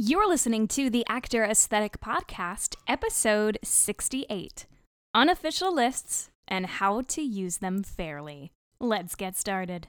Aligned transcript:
You're 0.00 0.28
listening 0.28 0.68
to 0.68 0.90
the 0.90 1.04
Actor 1.08 1.42
Aesthetic 1.42 1.98
Podcast, 1.98 2.76
episode 2.86 3.58
68 3.64 4.64
Unofficial 5.12 5.74
Lists 5.74 6.30
and 6.46 6.66
How 6.66 7.00
to 7.00 7.20
Use 7.20 7.56
Them 7.56 7.82
Fairly. 7.82 8.52
Let's 8.78 9.16
get 9.16 9.36
started. 9.36 9.88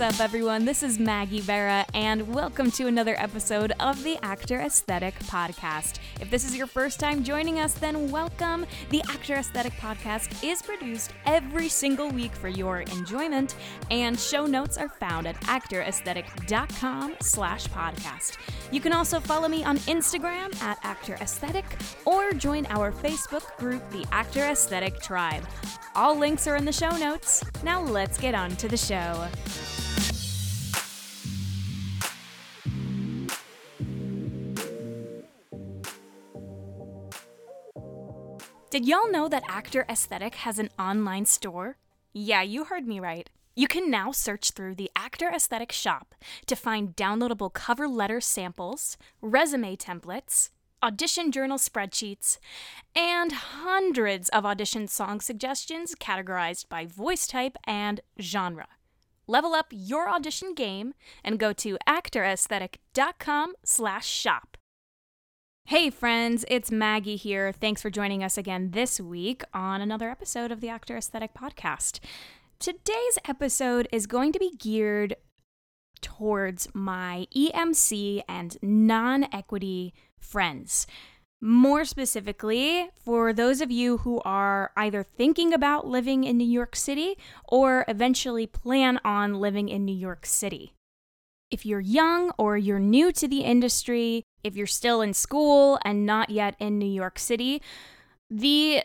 What's 0.00 0.18
up, 0.18 0.24
everyone? 0.24 0.64
This 0.64 0.82
is 0.82 0.98
Maggie 0.98 1.42
Vera, 1.42 1.84
and 1.92 2.26
welcome 2.34 2.70
to 2.70 2.86
another 2.86 3.20
episode 3.20 3.74
of 3.80 4.02
the 4.02 4.16
Actor 4.22 4.58
Aesthetic 4.60 5.14
Podcast. 5.24 5.98
If 6.22 6.30
this 6.30 6.42
is 6.42 6.56
your 6.56 6.66
first 6.66 6.98
time 6.98 7.22
joining 7.22 7.60
us, 7.60 7.74
then 7.74 8.10
welcome. 8.10 8.64
The 8.88 9.02
Actor 9.10 9.34
Aesthetic 9.34 9.74
Podcast 9.74 10.42
is 10.42 10.62
produced 10.62 11.12
every 11.26 11.68
single 11.68 12.08
week 12.08 12.32
for 12.32 12.48
your 12.48 12.80
enjoyment, 12.80 13.56
and 13.90 14.18
show 14.18 14.46
notes 14.46 14.78
are 14.78 14.88
found 14.88 15.26
at 15.26 15.38
actoraesthetic.com 15.42 17.16
slash 17.20 17.66
podcast. 17.66 18.38
You 18.72 18.80
can 18.80 18.94
also 18.94 19.20
follow 19.20 19.48
me 19.48 19.64
on 19.64 19.76
Instagram 19.80 20.58
at 20.62 20.78
Actor 20.82 21.18
Aesthetic 21.20 21.66
or 22.06 22.32
join 22.32 22.64
our 22.70 22.90
Facebook 22.90 23.54
group, 23.58 23.82
the 23.90 24.06
Actor 24.12 24.44
Aesthetic 24.44 24.98
Tribe. 25.02 25.44
All 25.94 26.16
links 26.16 26.46
are 26.46 26.56
in 26.56 26.64
the 26.64 26.72
show 26.72 26.96
notes. 26.96 27.44
Now 27.62 27.82
let's 27.82 28.16
get 28.16 28.34
on 28.34 28.56
to 28.56 28.66
the 28.66 28.78
show. 28.78 29.28
Did 38.70 38.86
y'all 38.86 39.10
know 39.10 39.28
that 39.28 39.42
Actor 39.48 39.84
Aesthetic 39.88 40.36
has 40.36 40.60
an 40.60 40.70
online 40.78 41.26
store? 41.26 41.76
Yeah, 42.12 42.42
you 42.42 42.66
heard 42.66 42.86
me 42.86 43.00
right. 43.00 43.28
You 43.56 43.66
can 43.66 43.90
now 43.90 44.12
search 44.12 44.52
through 44.52 44.76
the 44.76 44.92
Actor 44.94 45.28
Aesthetic 45.28 45.72
shop 45.72 46.14
to 46.46 46.54
find 46.54 46.94
downloadable 46.94 47.52
cover 47.52 47.88
letter 47.88 48.20
samples, 48.20 48.96
resume 49.20 49.74
templates, 49.74 50.50
audition 50.84 51.32
journal 51.32 51.58
spreadsheets, 51.58 52.38
and 52.94 53.32
hundreds 53.32 54.28
of 54.28 54.46
audition 54.46 54.86
song 54.86 55.20
suggestions 55.20 55.96
categorized 55.96 56.68
by 56.68 56.86
voice 56.86 57.26
type 57.26 57.56
and 57.64 58.00
genre. 58.20 58.68
Level 59.26 59.52
up 59.52 59.66
your 59.72 60.08
audition 60.08 60.54
game 60.54 60.94
and 61.24 61.40
go 61.40 61.52
to 61.54 61.76
actoraesthetic.com 61.88 63.54
slash 63.64 64.06
shop. 64.06 64.56
Hey 65.66 65.88
friends, 65.90 66.44
it's 66.48 66.72
Maggie 66.72 67.16
here. 67.16 67.52
Thanks 67.52 67.80
for 67.80 67.90
joining 67.90 68.24
us 68.24 68.36
again 68.36 68.72
this 68.72 69.00
week 69.00 69.44
on 69.54 69.80
another 69.80 70.10
episode 70.10 70.50
of 70.50 70.60
the 70.60 70.68
Actor 70.68 70.96
Aesthetic 70.96 71.32
Podcast. 71.32 72.00
Today's 72.58 73.18
episode 73.28 73.88
is 73.92 74.08
going 74.08 74.32
to 74.32 74.38
be 74.40 74.56
geared 74.58 75.14
towards 76.00 76.68
my 76.74 77.26
EMC 77.36 78.22
and 78.28 78.56
non 78.62 79.28
equity 79.32 79.94
friends. 80.18 80.88
More 81.40 81.84
specifically, 81.84 82.90
for 83.02 83.32
those 83.32 83.60
of 83.60 83.70
you 83.70 83.98
who 83.98 84.20
are 84.24 84.72
either 84.76 85.02
thinking 85.02 85.54
about 85.54 85.86
living 85.86 86.24
in 86.24 86.36
New 86.36 86.44
York 86.44 86.74
City 86.74 87.16
or 87.48 87.84
eventually 87.86 88.46
plan 88.46 88.98
on 89.04 89.34
living 89.34 89.68
in 89.68 89.84
New 89.84 89.96
York 89.96 90.26
City. 90.26 90.74
If 91.50 91.64
you're 91.64 91.80
young 91.80 92.32
or 92.36 92.58
you're 92.58 92.78
new 92.78 93.10
to 93.12 93.26
the 93.26 93.40
industry, 93.40 94.24
if 94.42 94.56
you're 94.56 94.66
still 94.66 95.00
in 95.02 95.14
school 95.14 95.78
and 95.84 96.06
not 96.06 96.30
yet 96.30 96.54
in 96.58 96.78
New 96.78 96.90
York 96.90 97.18
City, 97.18 97.62
the 98.30 98.82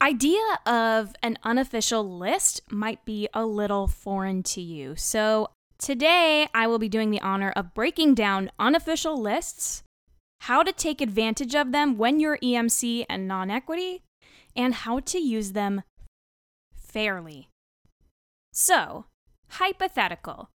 idea 0.00 0.42
of 0.66 1.14
an 1.22 1.38
unofficial 1.44 2.18
list 2.18 2.60
might 2.70 3.04
be 3.04 3.28
a 3.32 3.46
little 3.46 3.86
foreign 3.86 4.42
to 4.42 4.60
you. 4.60 4.96
So, 4.96 5.50
today 5.78 6.48
I 6.52 6.66
will 6.66 6.78
be 6.78 6.88
doing 6.88 7.10
the 7.10 7.20
honor 7.20 7.52
of 7.54 7.74
breaking 7.74 8.14
down 8.14 8.50
unofficial 8.58 9.20
lists, 9.20 9.82
how 10.42 10.62
to 10.62 10.72
take 10.72 11.00
advantage 11.00 11.54
of 11.54 11.72
them 11.72 11.96
when 11.96 12.20
you're 12.20 12.38
EMC 12.38 13.06
and 13.08 13.28
non 13.28 13.50
equity, 13.50 14.02
and 14.56 14.74
how 14.74 15.00
to 15.00 15.18
use 15.18 15.52
them 15.52 15.82
fairly. 16.74 17.48
So, 18.52 19.06
hypothetical. 19.48 20.50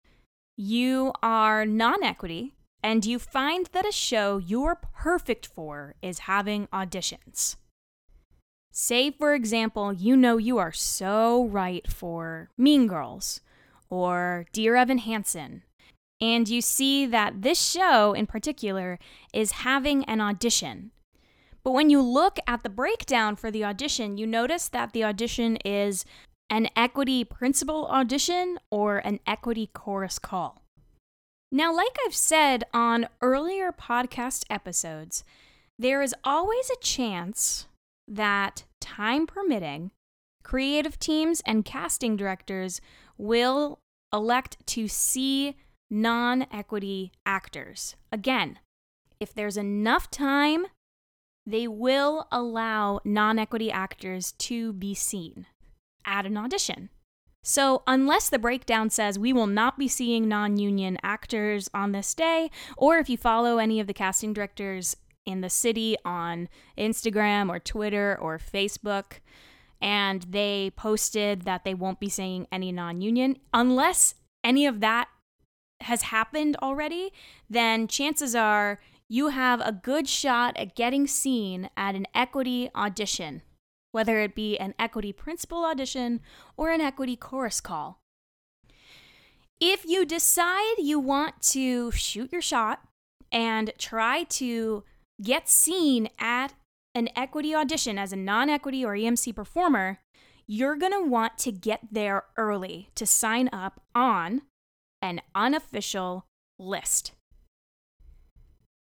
You 0.57 1.13
are 1.22 1.66
non 1.66 2.03
equity 2.03 2.53
and 2.85 3.03
you 3.03 3.18
find 3.18 3.66
that 3.72 3.88
a 3.88 3.91
show 3.91 4.38
you're 4.38 4.79
perfect 4.94 5.47
for 5.47 5.96
is 6.03 6.19
having 6.19 6.68
auditions. 6.68 7.56
Say, 8.72 9.09
for 9.09 9.34
example, 9.34 9.91
you 9.91 10.16
know 10.16 10.38
you 10.38 10.59
are 10.59 10.72
so 10.72 11.46
right 11.46 11.91
for 11.91 12.51
Mean 12.59 12.85
Girls 12.85 13.41
or 13.90 14.46
Dear 14.53 14.75
Evan 14.75 15.00
Hansen, 15.00 15.63
and 16.22 16.47
you 16.47 16.62
see 16.62 17.07
that 17.07 17.41
this 17.41 17.59
show 17.59 18.13
in 18.13 18.28
particular 18.28 19.00
is 19.34 19.63
having 19.63 20.06
an 20.06 20.22
audition. 20.22 20.91
But 21.63 21.72
when 21.72 21.90
you 21.90 22.03
look 22.03 22.38
at 22.46 22.62
the 22.62 22.69
breakdown 22.69 23.35
for 23.35 23.50
the 23.50 23.63
audition, 23.63 24.19
you 24.19 24.28
notice 24.28 24.67
that 24.69 24.94
the 24.94 25.03
audition 25.03 25.57
is 25.66 26.06
an 26.52 26.69
equity 26.75 27.23
principal 27.23 27.88
audition 27.88 28.59
or 28.69 29.00
an 29.00 29.22
equity 29.25 29.72
chorus 29.73 30.19
call. 30.19 30.64
Now, 31.55 31.73
like 31.73 31.95
I've 32.05 32.13
said 32.13 32.66
on 32.73 33.07
earlier 33.21 33.71
podcast 33.71 34.43
episodes, 34.49 35.23
there 35.79 36.01
is 36.01 36.13
always 36.21 36.69
a 36.69 36.83
chance 36.83 37.67
that, 38.09 38.66
time 38.81 39.25
permitting, 39.25 39.91
creative 40.43 40.99
teams 40.99 41.41
and 41.45 41.63
casting 41.63 42.17
directors 42.17 42.81
will 43.17 43.79
elect 44.11 44.67
to 44.67 44.89
see 44.89 45.55
non 45.89 46.45
equity 46.51 47.13
actors. 47.25 47.95
Again, 48.11 48.59
if 49.22 49.33
there's 49.33 49.55
enough 49.55 50.11
time, 50.11 50.66
they 51.45 51.69
will 51.69 52.27
allow 52.33 52.99
non 53.05 53.39
equity 53.39 53.72
actors 53.72 54.33
to 54.39 54.73
be 54.73 54.93
seen 54.93 55.45
at 56.05 56.25
an 56.25 56.35
audition. 56.35 56.89
So, 57.47 57.83
unless 57.85 58.29
the 58.29 58.39
breakdown 58.39 58.89
says 58.89 59.19
we 59.19 59.31
will 59.31 59.45
not 59.45 59.78
be 59.78 59.88
seeing 59.88 60.28
non 60.28 60.57
union 60.57 60.97
actors 61.03 61.69
on 61.75 61.91
this 61.91 62.16
day, 62.16 62.50
or 62.75 62.97
if 62.97 63.07
you 63.07 63.17
follow 63.17 63.59
any 63.59 63.79
of 63.79 63.85
the 63.85 63.94
casting 63.94 64.33
directors 64.33 64.97
in 65.28 65.41
the 65.41 65.50
city 65.51 65.95
on 66.03 66.50
Instagram 66.75 67.50
or 67.50 67.59
Twitter 67.59 68.17
or 68.19 68.39
Facebook, 68.39 69.19
and 69.79 70.23
they 70.23 70.72
posted 70.75 71.44
that 71.44 71.63
they 71.63 71.75
won't 71.75 72.00
be 72.00 72.09
seeing 72.09 72.47
any 72.51 72.72
non 72.72 73.00
union, 73.01 73.38
unless 73.53 74.16
any 74.44 74.66
of 74.66 74.79
that 74.79 75.07
has 75.81 76.01
happened 76.01 76.57
already, 76.63 77.11
then 77.47 77.88
chances 77.88 78.34
are 78.34 78.79
you 79.07 79.28
have 79.28 79.61
a 79.61 79.72
good 79.72 80.09
shot 80.09 80.57
at 80.57 80.75
getting 80.75 81.05
seen 81.05 81.69
at 81.78 81.94
an 81.94 82.07
equity 82.16 82.72
audition 82.73 83.44
whether 83.95 84.19
it 84.19 84.35
be 84.35 84.57
an 84.57 84.73
equity 84.78 85.13
principal 85.13 85.63
audition 85.63 86.19
or 86.57 86.69
an 86.69 86.81
equity 86.81 87.16
chorus 87.16 87.61
call. 87.61 88.01
If 89.61 89.85
you 89.85 90.03
decide 90.06 90.75
you 90.79 91.00
want 91.00 91.41
to 91.53 91.91
shoot 91.91 92.29
your 92.29 92.41
shot 92.41 92.81
and 93.31 93.72
try 93.78 94.23
to 94.23 94.84
get 95.23 95.47
seen 95.47 96.09
at 96.19 96.55
an 96.94 97.07
equity 97.16 97.55
audition 97.55 97.97
as 97.97 98.11
a 98.11 98.17
non 98.17 98.50
equity 98.50 98.84
or 98.84 98.95
EMC 98.95 99.34
performer, 99.34 100.00
you're 100.45 100.75
going 100.75 100.91
to 100.91 101.09
want 101.09 101.38
to 101.38 101.53
get 101.53 101.79
there 101.89 102.25
early 102.35 102.89
to 102.95 103.05
sign 103.05 103.50
up 103.53 103.79
on 103.95 104.41
an 105.01 105.22
unofficial 105.34 106.25
list. 106.59 107.13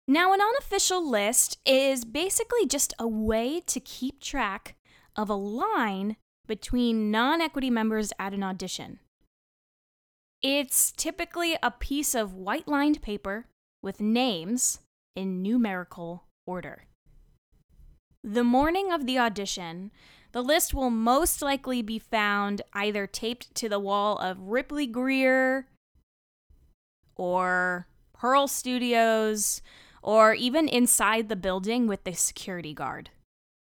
Now, 0.07 0.31
an 0.31 0.39
unofficial 0.39 1.05
list 1.05 1.57
is 1.65 2.05
basically 2.05 2.67
just 2.67 2.93
a 2.97 3.07
way 3.07 3.59
to 3.67 3.81
keep 3.81 4.21
track 4.21 4.75
of 5.15 5.29
a 5.29 5.35
line 5.35 6.17
between 6.47 7.11
non 7.11 7.41
equity 7.41 7.69
members 7.69 8.11
at 8.19 8.33
an 8.33 8.43
audition. 8.43 8.99
It's 10.41 10.91
typically 10.91 11.57
a 11.63 11.71
piece 11.71 12.13
of 12.13 12.33
white 12.33 12.67
lined 12.67 13.01
paper 13.01 13.45
with 13.81 14.01
names 14.01 14.79
in 15.15 15.41
numerical 15.41 16.25
order. 16.45 16.83
The 18.23 18.43
morning 18.43 18.91
of 18.91 19.05
the 19.05 19.19
audition, 19.19 19.91
the 20.31 20.41
list 20.41 20.73
will 20.73 20.89
most 20.89 21.41
likely 21.41 21.81
be 21.81 21.99
found 21.99 22.61
either 22.73 23.07
taped 23.07 23.53
to 23.55 23.69
the 23.69 23.79
wall 23.79 24.17
of 24.17 24.39
Ripley 24.39 24.87
Grier 24.87 25.67
or 27.15 27.87
Pearl 28.13 28.47
Studios 28.47 29.61
or 30.01 30.33
even 30.33 30.67
inside 30.67 31.29
the 31.29 31.35
building 31.35 31.87
with 31.87 32.03
the 32.03 32.13
security 32.13 32.73
guard. 32.73 33.09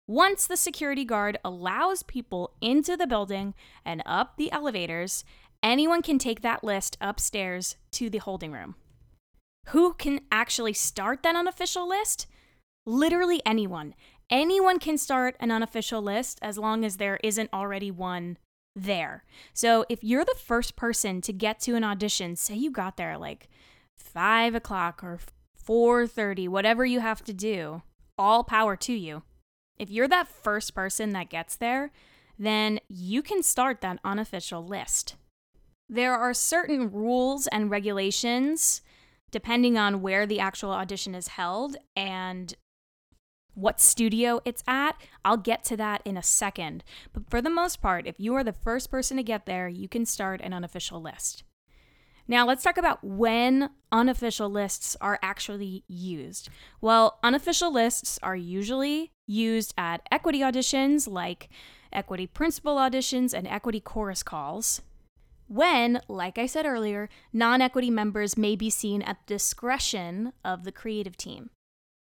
Once 0.08 0.48
the 0.48 0.58
security 0.58 1.06
guard 1.06 1.38
allows 1.46 2.04
people 2.04 2.54
into 2.60 2.98
the 2.98 3.08
building 3.08 3.54
and 3.86 4.04
up 4.06 4.36
the 4.36 4.52
elevators, 4.52 5.24
anyone 5.62 6.02
can 6.02 6.20
take 6.20 6.42
that 6.42 6.64
list 6.64 6.98
upstairs 7.00 7.78
to 7.90 8.10
the 8.10 8.18
holding 8.18 8.52
room. 8.52 8.76
Who 9.68 9.94
can 9.94 10.20
actually 10.30 10.74
start 10.74 11.24
that 11.24 11.38
unofficial 11.38 11.88
list? 11.88 12.28
Literally 12.86 13.42
anyone. 13.46 13.96
Anyone 14.30 14.78
can 14.78 14.98
start 14.98 15.38
an 15.40 15.52
unofficial 15.52 16.02
list 16.02 16.38
as 16.42 16.58
long 16.58 16.84
as 16.84 16.98
there 16.98 17.20
isn't 17.24 17.50
already 17.54 17.90
one 17.90 18.38
there. 18.76 19.24
So 19.54 19.86
if 19.88 20.04
you're 20.04 20.26
the 20.26 20.36
first 20.38 20.76
person 20.76 21.22
to 21.22 21.32
get 21.32 21.62
to 21.62 21.76
an 21.76 21.84
audition, 21.86 22.36
say 22.36 22.56
you 22.56 22.72
got 22.72 22.98
there 22.98 23.18
like 23.18 23.48
five 23.98 24.54
o'clock 24.54 25.02
or 25.02 25.20
four 25.56 26.08
thirty, 26.08 26.48
whatever 26.50 26.84
you 26.86 27.00
have 27.00 27.24
to 27.24 27.34
do, 27.34 27.84
all 28.18 28.44
power 28.44 28.76
to 28.76 28.94
you. 28.94 29.24
If 29.78 29.90
you're 29.90 30.08
that 30.08 30.28
first 30.28 30.74
person 30.74 31.12
that 31.12 31.30
gets 31.30 31.56
there, 31.56 31.92
then 32.38 32.80
you 32.88 33.22
can 33.22 33.44
start 33.44 33.82
that 33.82 34.00
unofficial 34.04 34.66
list. 34.66 35.16
There 35.90 36.16
are 36.16 36.34
certain 36.34 36.92
rules 36.92 37.48
and 37.48 37.70
regulations 37.70 38.82
depending 39.32 39.78
on 39.78 40.02
where 40.02 40.28
the 40.28 40.40
actual 40.40 40.72
audition 40.72 41.16
is 41.16 41.30
held 41.30 41.76
and 41.96 42.54
what 43.56 43.82
studio 43.82 44.40
it's 44.46 44.64
at. 44.68 44.96
I'll 45.26 45.38
get 45.38 45.64
to 45.66 45.78
that 45.78 46.02
in 46.06 46.18
a 46.18 46.24
second. 46.24 46.84
But 47.14 47.30
for 47.30 47.42
the 47.42 47.50
most 47.50 47.82
part, 47.82 48.08
if 48.08 48.20
you 48.20 48.36
are 48.36 48.44
the 48.44 48.54
first 48.54 48.92
person 48.92 49.18
to 49.18 49.24
get 49.24 49.46
there, 49.46 49.68
you 49.68 49.88
can 49.88 50.06
start 50.06 50.40
an 50.42 50.54
unofficial 50.54 51.02
list. 51.02 51.44
Now, 52.28 52.48
let's 52.48 52.64
talk 52.64 52.78
about 52.78 53.04
when 53.04 53.70
unofficial 53.92 54.50
lists 54.50 54.96
are 55.02 55.20
actually 55.22 55.84
used. 55.88 56.50
Well, 56.80 57.20
unofficial 57.22 57.72
lists 57.72 58.18
are 58.24 58.36
usually 58.36 59.12
used 59.28 59.74
at 59.78 60.02
equity 60.12 60.40
auditions 60.40 61.08
like 61.08 61.50
equity 61.92 62.26
principal 62.28 62.78
auditions 62.78 63.34
and 63.34 63.48
equity 63.48 63.80
chorus 63.80 64.24
calls. 64.24 64.82
When, 65.48 66.02
like 66.08 66.38
I 66.38 66.46
said 66.46 66.66
earlier, 66.66 67.10
non 67.34 67.62
equity 67.62 67.92
members 67.92 68.38
may 68.38 68.56
be 68.56 68.70
seen 68.70 69.02
at 69.02 69.18
the 69.20 69.34
discretion 69.34 70.32
of 70.44 70.64
the 70.64 70.72
creative 70.72 71.18
team. 71.18 71.50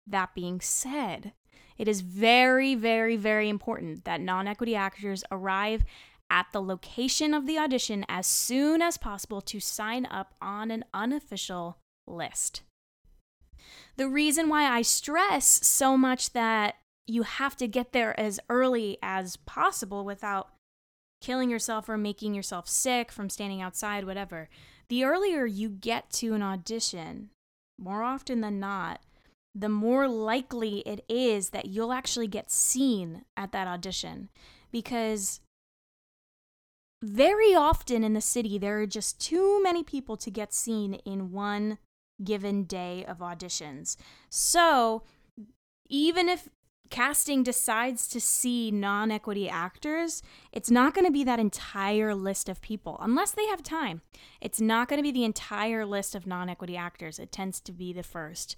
That 0.06 0.34
being 0.34 0.60
said, 0.60 1.32
it 1.76 1.86
is 1.86 2.00
very, 2.00 2.74
very, 2.74 3.16
very 3.16 3.48
important 3.48 4.04
that 4.04 4.22
non 4.22 4.48
equity 4.48 4.74
actors 4.74 5.22
arrive 5.30 5.84
at 6.30 6.46
the 6.52 6.62
location 6.62 7.32
of 7.34 7.46
the 7.46 7.58
audition 7.58 8.04
as 8.08 8.26
soon 8.26 8.82
as 8.82 8.96
possible 8.96 9.40
to 9.40 9.60
sign 9.60 10.06
up 10.06 10.34
on 10.40 10.70
an 10.70 10.84
unofficial 10.92 11.78
list. 12.06 12.62
The 13.96 14.08
reason 14.08 14.48
why 14.48 14.64
I 14.64 14.82
stress 14.82 15.66
so 15.66 15.96
much 15.96 16.32
that 16.32 16.76
you 17.06 17.22
have 17.22 17.56
to 17.56 17.66
get 17.66 17.92
there 17.92 18.18
as 18.18 18.38
early 18.48 18.98
as 19.02 19.36
possible 19.36 20.04
without 20.04 20.50
killing 21.20 21.50
yourself 21.50 21.88
or 21.88 21.96
making 21.96 22.34
yourself 22.34 22.68
sick 22.68 23.10
from 23.10 23.30
standing 23.30 23.60
outside, 23.60 24.04
whatever. 24.04 24.48
The 24.88 25.04
earlier 25.04 25.46
you 25.46 25.68
get 25.68 26.10
to 26.10 26.34
an 26.34 26.42
audition, 26.42 27.30
more 27.78 28.02
often 28.02 28.40
than 28.40 28.60
not, 28.60 29.00
the 29.54 29.68
more 29.68 30.06
likely 30.06 30.80
it 30.80 31.04
is 31.08 31.50
that 31.50 31.66
you'll 31.66 31.92
actually 31.92 32.28
get 32.28 32.50
seen 32.50 33.24
at 33.36 33.52
that 33.52 33.66
audition. 33.66 34.28
Because 34.70 35.40
very 37.02 37.54
often 37.54 38.02
in 38.02 38.14
the 38.14 38.20
city, 38.20 38.58
there 38.58 38.80
are 38.80 38.86
just 38.86 39.20
too 39.20 39.62
many 39.62 39.82
people 39.82 40.16
to 40.16 40.30
get 40.30 40.52
seen 40.52 40.94
in 40.94 41.32
one 41.32 41.78
given 42.22 42.64
day 42.64 43.04
of 43.06 43.18
auditions. 43.18 43.96
So, 44.28 45.02
even 45.88 46.28
if 46.28 46.48
casting 46.90 47.42
decides 47.42 48.08
to 48.08 48.20
see 48.20 48.70
non 48.70 49.10
equity 49.10 49.48
actors, 49.48 50.22
it's 50.52 50.70
not 50.70 50.94
going 50.94 51.04
to 51.04 51.12
be 51.12 51.24
that 51.24 51.38
entire 51.38 52.14
list 52.14 52.48
of 52.48 52.60
people 52.60 52.98
unless 53.00 53.30
they 53.30 53.46
have 53.46 53.62
time. 53.62 54.02
It's 54.40 54.60
not 54.60 54.88
going 54.88 54.98
to 54.98 55.02
be 55.02 55.12
the 55.12 55.24
entire 55.24 55.84
list 55.86 56.14
of 56.14 56.26
non 56.26 56.48
equity 56.48 56.76
actors. 56.76 57.18
It 57.18 57.30
tends 57.30 57.60
to 57.60 57.72
be 57.72 57.92
the 57.92 58.02
first 58.02 58.56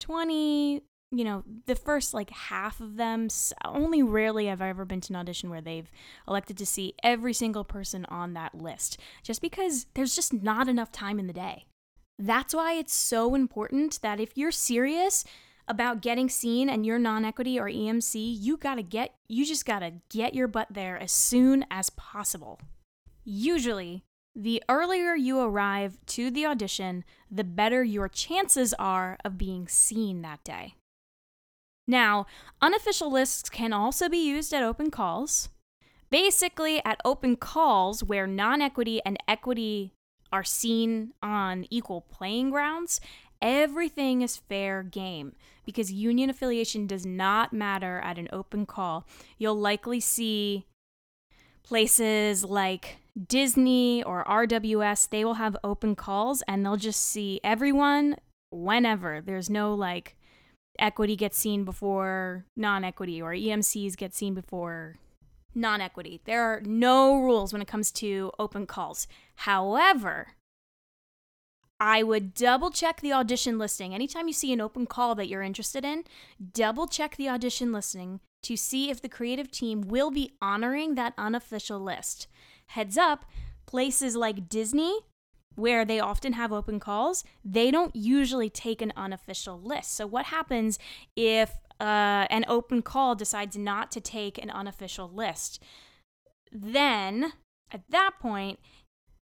20, 0.00 0.82
you 1.12 1.24
know, 1.24 1.44
the 1.66 1.76
first 1.76 2.14
like 2.14 2.30
half 2.30 2.80
of 2.80 2.96
them. 2.96 3.28
Only 3.64 4.02
rarely 4.02 4.46
have 4.46 4.62
I 4.62 4.70
ever 4.70 4.84
been 4.84 5.00
to 5.02 5.12
an 5.12 5.16
audition 5.16 5.50
where 5.50 5.60
they've 5.60 5.90
elected 6.26 6.56
to 6.58 6.66
see 6.66 6.94
every 7.02 7.34
single 7.34 7.64
person 7.64 8.04
on 8.06 8.32
that 8.32 8.54
list 8.54 8.98
just 9.22 9.42
because 9.42 9.86
there's 9.94 10.16
just 10.16 10.32
not 10.32 10.68
enough 10.68 10.90
time 10.90 11.18
in 11.18 11.26
the 11.26 11.32
day. 11.32 11.66
That's 12.18 12.54
why 12.54 12.74
it's 12.74 12.94
so 12.94 13.34
important 13.34 14.00
that 14.02 14.20
if 14.20 14.36
you're 14.36 14.50
serious, 14.50 15.24
about 15.68 16.02
getting 16.02 16.28
seen 16.28 16.68
and 16.68 16.84
you're 16.84 16.98
non-equity 16.98 17.58
or 17.58 17.66
EMC, 17.66 18.36
you 18.40 18.56
got 18.56 18.74
to 18.74 18.82
get 18.82 19.14
you 19.28 19.46
just 19.46 19.64
got 19.64 19.78
to 19.78 19.92
get 20.10 20.34
your 20.34 20.48
butt 20.48 20.68
there 20.70 20.98
as 20.98 21.12
soon 21.12 21.64
as 21.70 21.88
possible. 21.90 22.60
Usually, 23.24 24.02
the 24.34 24.62
earlier 24.68 25.14
you 25.14 25.40
arrive 25.40 25.98
to 26.06 26.30
the 26.30 26.46
audition, 26.46 27.04
the 27.30 27.44
better 27.44 27.84
your 27.84 28.08
chances 28.08 28.74
are 28.74 29.18
of 29.24 29.38
being 29.38 29.68
seen 29.68 30.22
that 30.22 30.42
day. 30.42 30.74
Now, 31.92 32.24
unofficial 32.62 33.12
lists 33.12 33.50
can 33.50 33.74
also 33.74 34.08
be 34.08 34.16
used 34.16 34.54
at 34.54 34.62
open 34.62 34.90
calls. 34.90 35.50
Basically, 36.08 36.82
at 36.86 36.98
open 37.04 37.36
calls 37.36 38.02
where 38.02 38.26
non 38.26 38.62
equity 38.62 39.02
and 39.04 39.18
equity 39.28 39.92
are 40.32 40.42
seen 40.42 41.12
on 41.22 41.66
equal 41.68 42.00
playing 42.00 42.48
grounds, 42.48 42.98
everything 43.42 44.22
is 44.22 44.38
fair 44.38 44.82
game 44.82 45.34
because 45.66 45.92
union 45.92 46.30
affiliation 46.30 46.86
does 46.86 47.04
not 47.04 47.52
matter 47.52 48.00
at 48.02 48.16
an 48.18 48.28
open 48.32 48.64
call. 48.64 49.06
You'll 49.36 49.60
likely 49.60 50.00
see 50.00 50.64
places 51.62 52.42
like 52.42 52.96
Disney 53.28 54.02
or 54.02 54.24
RWS, 54.24 55.10
they 55.10 55.26
will 55.26 55.34
have 55.34 55.58
open 55.62 55.94
calls 55.94 56.42
and 56.48 56.64
they'll 56.64 56.78
just 56.78 57.02
see 57.02 57.38
everyone 57.44 58.16
whenever. 58.50 59.20
There's 59.20 59.50
no 59.50 59.74
like 59.74 60.16
equity 60.78 61.16
gets 61.16 61.38
seen 61.38 61.64
before 61.64 62.44
non 62.56 62.84
equity 62.84 63.20
or 63.20 63.32
EMCs 63.32 63.96
get 63.96 64.14
seen 64.14 64.34
before 64.34 64.96
non 65.54 65.80
equity. 65.80 66.20
There 66.24 66.42
are 66.42 66.60
no 66.64 67.20
rules 67.20 67.52
when 67.52 67.62
it 67.62 67.68
comes 67.68 67.90
to 67.92 68.32
open 68.38 68.66
calls. 68.66 69.06
However, 69.36 70.28
I 71.78 72.02
would 72.02 72.34
double 72.34 72.70
check 72.70 73.00
the 73.00 73.12
audition 73.12 73.58
listing. 73.58 73.94
Anytime 73.94 74.28
you 74.28 74.32
see 74.32 74.52
an 74.52 74.60
open 74.60 74.86
call 74.86 75.14
that 75.16 75.28
you're 75.28 75.42
interested 75.42 75.84
in, 75.84 76.04
double 76.52 76.86
check 76.86 77.16
the 77.16 77.28
audition 77.28 77.72
listing 77.72 78.20
to 78.44 78.56
see 78.56 78.90
if 78.90 79.00
the 79.00 79.08
creative 79.08 79.50
team 79.50 79.82
will 79.82 80.10
be 80.10 80.32
honoring 80.40 80.94
that 80.94 81.14
unofficial 81.18 81.80
list. 81.80 82.28
Heads 82.66 82.96
up, 82.96 83.24
places 83.66 84.14
like 84.14 84.48
Disney, 84.48 85.00
where 85.54 85.84
they 85.84 86.00
often 86.00 86.34
have 86.34 86.52
open 86.52 86.80
calls, 86.80 87.24
they 87.44 87.70
don't 87.70 87.94
usually 87.94 88.50
take 88.50 88.82
an 88.82 88.92
unofficial 88.96 89.60
list. 89.60 89.94
So, 89.94 90.06
what 90.06 90.26
happens 90.26 90.78
if 91.16 91.50
uh, 91.80 92.26
an 92.30 92.44
open 92.48 92.82
call 92.82 93.14
decides 93.14 93.56
not 93.56 93.90
to 93.92 94.00
take 94.00 94.38
an 94.38 94.50
unofficial 94.50 95.10
list? 95.10 95.62
Then, 96.50 97.32
at 97.70 97.82
that 97.90 98.12
point, 98.20 98.58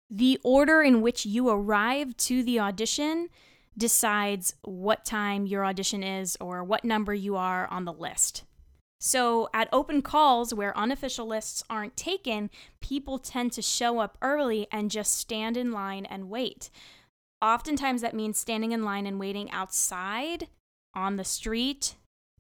the 0.10 0.40
order 0.44 0.82
in 0.82 1.02
which 1.02 1.26
you 1.26 1.50
arrive 1.50 2.16
to 2.18 2.44
the 2.44 2.60
audition 2.60 3.30
decides 3.78 4.54
what 4.62 5.06
time 5.06 5.48
your 5.48 5.66
audition 5.66 6.04
is 6.04 6.38
or 6.40 6.64
what 6.64 6.86
number 6.86 7.14
you 7.14 7.36
are 7.36 7.68
on 7.68 7.86
the 7.86 7.94
list. 7.94 8.44
So, 9.06 9.50
at 9.54 9.68
open 9.74 10.02
calls 10.02 10.54
where 10.54 10.78
unofficial 10.78 11.28
lists 11.28 11.62
aren't 11.70 11.98
taken, 11.98 12.50
people 12.80 13.20
tend 13.20 13.52
to 13.52 13.62
show 13.62 14.00
up 14.00 14.18
early 14.22 14.66
and 14.72 14.90
just 14.90 15.18
stand 15.18 15.58
in 15.58 15.74
line 15.74 16.06
and 16.06 16.30
wait. 16.30 16.70
Oftentimes, 17.42 18.00
that 18.00 18.16
means 18.16 18.38
standing 18.38 18.72
in 18.72 18.86
line 18.86 19.06
and 19.06 19.20
waiting 19.20 19.52
outside 19.52 20.48
on 20.96 21.18
the 21.18 21.26
street 21.26 21.96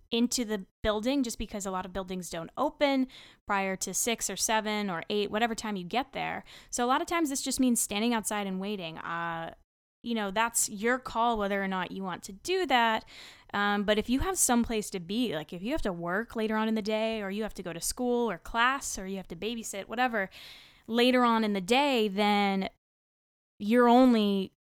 into 0.09 0.45
the 0.45 0.63
building 0.81 1.21
just 1.21 1.37
because 1.37 1.65
a 1.65 1.71
lot 1.71 1.85
of 1.85 1.91
buildings 1.91 2.29
don't 2.29 2.51
open 2.57 3.07
prior 3.45 3.75
to 3.75 3.93
six 3.93 4.29
or 4.29 4.37
seven 4.37 4.89
or 4.89 5.03
eight, 5.09 5.29
whatever 5.29 5.55
time 5.55 5.75
you 5.75 5.83
get 5.83 6.13
there. 6.13 6.45
So 6.69 6.85
a 6.85 6.87
lot 6.87 7.01
of 7.01 7.07
times 7.07 7.29
this 7.29 7.41
just 7.41 7.59
means 7.59 7.81
standing 7.81 8.13
outside 8.13 8.47
and 8.47 8.61
waiting. 8.61 8.97
Uh, 8.99 9.53
you 10.01 10.15
know, 10.15 10.31
that's 10.31 10.69
your 10.69 10.97
call 10.97 11.37
whether 11.37 11.61
or 11.61 11.67
not 11.67 11.91
you 11.91 12.03
want 12.03 12.23
to 12.23 12.31
do 12.31 12.65
that. 12.67 13.03
Um, 13.53 13.83
but 13.83 13.99
if 13.99 14.09
you 14.09 14.19
have 14.19 14.37
some 14.37 14.63
place 14.63 14.89
to 14.89 14.99
be, 14.99 15.35
like 15.35 15.53
if 15.53 15.61
you 15.61 15.71
have 15.71 15.81
to 15.83 15.93
work 15.93 16.35
later 16.35 16.55
on 16.55 16.67
in 16.67 16.75
the 16.75 16.81
day, 16.81 17.21
or 17.21 17.29
you 17.29 17.43
have 17.43 17.53
to 17.55 17.63
go 17.63 17.71
to 17.71 17.79
school 17.79 18.29
or 18.29 18.39
class, 18.39 18.97
or 18.97 19.05
you 19.05 19.17
have 19.17 19.27
to 19.27 19.35
babysit, 19.35 19.87
whatever, 19.87 20.29
later 20.87 21.23
on 21.23 21.43
in 21.43 21.53
the 21.53 21.61
day, 21.61 22.07
then 22.07 22.69
your 23.59 23.87
only 23.87 24.51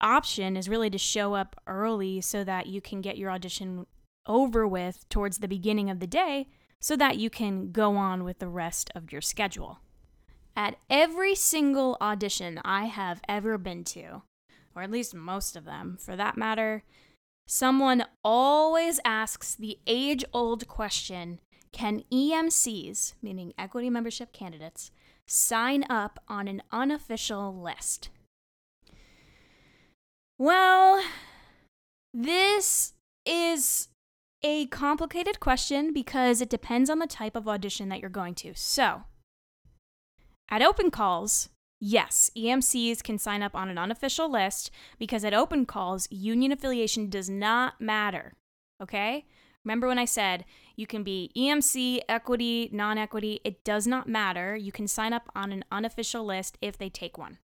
option 0.00 0.56
is 0.56 0.68
really 0.68 0.90
to 0.90 0.98
show 0.98 1.34
up 1.34 1.60
early 1.66 2.20
so 2.20 2.42
that 2.44 2.66
you 2.66 2.80
can 2.80 3.00
get 3.00 3.18
your 3.18 3.30
audition 3.30 3.86
over 4.26 4.66
with 4.66 5.08
towards 5.08 5.38
the 5.38 5.48
beginning 5.48 5.90
of 5.90 6.00
the 6.00 6.06
day 6.06 6.46
so 6.80 6.96
that 6.96 7.18
you 7.18 7.28
can 7.28 7.72
go 7.72 7.96
on 7.96 8.24
with 8.24 8.38
the 8.38 8.48
rest 8.48 8.90
of 8.94 9.10
your 9.10 9.20
schedule. 9.20 9.80
At 10.56 10.76
every 10.88 11.34
single 11.34 11.96
audition 12.00 12.60
I 12.64 12.86
have 12.86 13.20
ever 13.28 13.58
been 13.58 13.84
to, 13.84 14.22
or 14.74 14.82
at 14.82 14.90
least 14.90 15.14
most 15.14 15.56
of 15.56 15.64
them 15.64 15.96
for 16.00 16.16
that 16.16 16.36
matter, 16.36 16.84
someone 17.48 18.04
always 18.22 19.00
asks 19.04 19.56
the 19.56 19.78
age 19.88 20.24
old 20.32 20.68
question 20.68 21.40
Can 21.72 22.04
EMCs, 22.12 23.14
meaning 23.20 23.52
equity 23.58 23.90
membership 23.90 24.32
candidates, 24.32 24.92
sign 25.26 25.84
up 25.90 26.22
on 26.28 26.46
an 26.46 26.62
unofficial 26.70 27.60
list? 27.60 28.10
Well, 30.38 31.02
This 32.14 32.94
is 33.26 33.88
a 34.42 34.66
complicated 34.66 35.40
question 35.40 35.92
because 35.92 36.40
it 36.40 36.48
depends 36.48 36.88
on 36.88 36.98
the 36.98 37.06
type 37.06 37.36
of 37.36 37.46
audition 37.46 37.88
that 37.88 38.00
you're 38.00 38.08
going 38.08 38.34
to. 38.36 38.54
So, 38.54 39.02
at 40.50 40.62
open 40.62 40.90
calls, 40.90 41.50
yes, 41.80 42.30
EMCs 42.36 43.02
can 43.02 43.18
sign 43.18 43.42
up 43.42 43.54
on 43.54 43.68
an 43.68 43.78
unofficial 43.78 44.30
list 44.30 44.70
because 44.98 45.24
at 45.24 45.34
open 45.34 45.66
calls, 45.66 46.08
union 46.10 46.52
affiliation 46.52 47.08
does 47.08 47.28
not 47.28 47.80
matter. 47.80 48.34
Okay? 48.82 49.26
Remember 49.64 49.88
when 49.88 49.98
I 49.98 50.04
said 50.04 50.44
you 50.76 50.86
can 50.86 51.02
be 51.02 51.30
EMC, 51.36 52.00
equity, 52.08 52.70
non 52.72 52.96
equity, 52.96 53.40
it 53.44 53.64
does 53.64 53.86
not 53.86 54.08
matter. 54.08 54.56
You 54.56 54.72
can 54.72 54.88
sign 54.88 55.12
up 55.12 55.28
on 55.34 55.52
an 55.52 55.64
unofficial 55.70 56.24
list 56.24 56.56
if 56.62 56.78
they 56.78 56.88
take 56.88 57.18
one. 57.18 57.38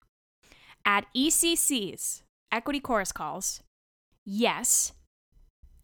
At 0.85 1.07
ECCs, 1.17 2.23
equity 2.51 2.81
chorus 2.81 3.13
calls, 3.13 3.63
yes, 4.25 4.93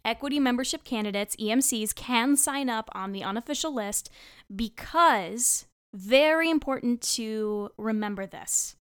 equity 0.05 0.39
membership 0.39 0.85
candidates, 0.85 1.37
EMCs, 1.37 1.95
can 1.95 2.37
sign 2.37 2.69
up 2.69 2.89
on 2.93 3.13
the 3.13 3.23
unofficial 3.23 3.75
list 3.75 4.11
because, 4.55 5.67
very 5.99 6.49
important 6.49 7.03
to 7.03 7.71
remember 7.77 8.27
this, 8.27 8.77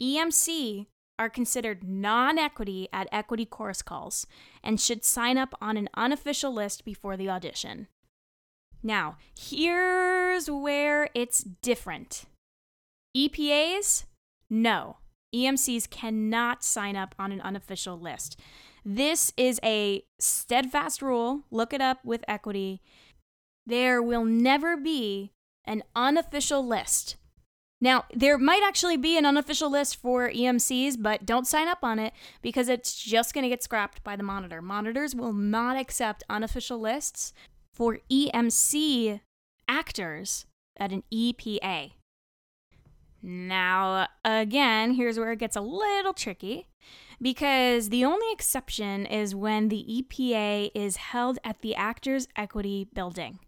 EMC 0.00 0.86
are 1.18 1.30
considered 1.30 1.84
non 1.84 2.38
equity 2.38 2.88
at 2.92 3.08
equity 3.10 3.46
chorus 3.46 3.82
calls 3.82 4.26
and 4.62 4.80
should 4.80 5.04
sign 5.04 5.38
up 5.38 5.54
on 5.60 5.76
an 5.76 5.88
unofficial 5.94 6.52
list 6.52 6.84
before 6.84 7.16
the 7.16 7.28
audition. 7.28 7.88
Now, 8.82 9.16
here's 9.38 10.50
where 10.50 11.08
it's 11.14 11.42
different 11.42 12.24
EPAs, 13.16 14.04
no. 14.48 14.96
EMCs 15.34 15.88
cannot 15.88 16.64
sign 16.64 16.96
up 16.96 17.14
on 17.18 17.32
an 17.32 17.40
unofficial 17.40 17.98
list. 17.98 18.38
This 18.84 19.32
is 19.36 19.60
a 19.62 20.02
steadfast 20.18 21.02
rule. 21.02 21.42
Look 21.50 21.72
it 21.72 21.80
up 21.80 22.04
with 22.04 22.24
equity. 22.26 22.80
There 23.66 24.02
will 24.02 24.24
never 24.24 24.76
be 24.76 25.32
an 25.64 25.82
unofficial 25.94 26.66
list. 26.66 27.16
Now, 27.80 28.04
there 28.12 28.36
might 28.36 28.62
actually 28.62 28.98
be 28.98 29.16
an 29.16 29.24
unofficial 29.24 29.70
list 29.70 29.96
for 29.96 30.28
EMCs, 30.28 30.96
but 31.00 31.24
don't 31.24 31.46
sign 31.46 31.66
up 31.66 31.78
on 31.82 31.98
it 31.98 32.12
because 32.42 32.68
it's 32.68 32.94
just 32.94 33.32
going 33.32 33.42
to 33.42 33.48
get 33.48 33.62
scrapped 33.62 34.04
by 34.04 34.16
the 34.16 34.22
monitor. 34.22 34.60
Monitors 34.60 35.14
will 35.14 35.32
not 35.32 35.78
accept 35.78 36.22
unofficial 36.28 36.78
lists 36.78 37.32
for 37.72 37.98
EMC 38.10 39.20
actors 39.66 40.44
at 40.76 40.92
an 40.92 41.02
EPA. 41.12 41.92
Now, 43.22 44.08
again, 44.24 44.94
here's 44.94 45.18
where 45.18 45.32
it 45.32 45.38
gets 45.38 45.56
a 45.56 45.60
little 45.60 46.12
tricky 46.12 46.68
because 47.20 47.88
the 47.88 48.04
only 48.04 48.26
exception 48.32 49.06
is 49.06 49.34
when 49.34 49.68
the 49.68 49.84
EPA 49.88 50.70
is 50.74 50.96
held 50.96 51.38
at 51.44 51.60
the 51.60 51.74
Actors 51.74 52.28
Equity 52.36 52.88
Building. 52.94 53.38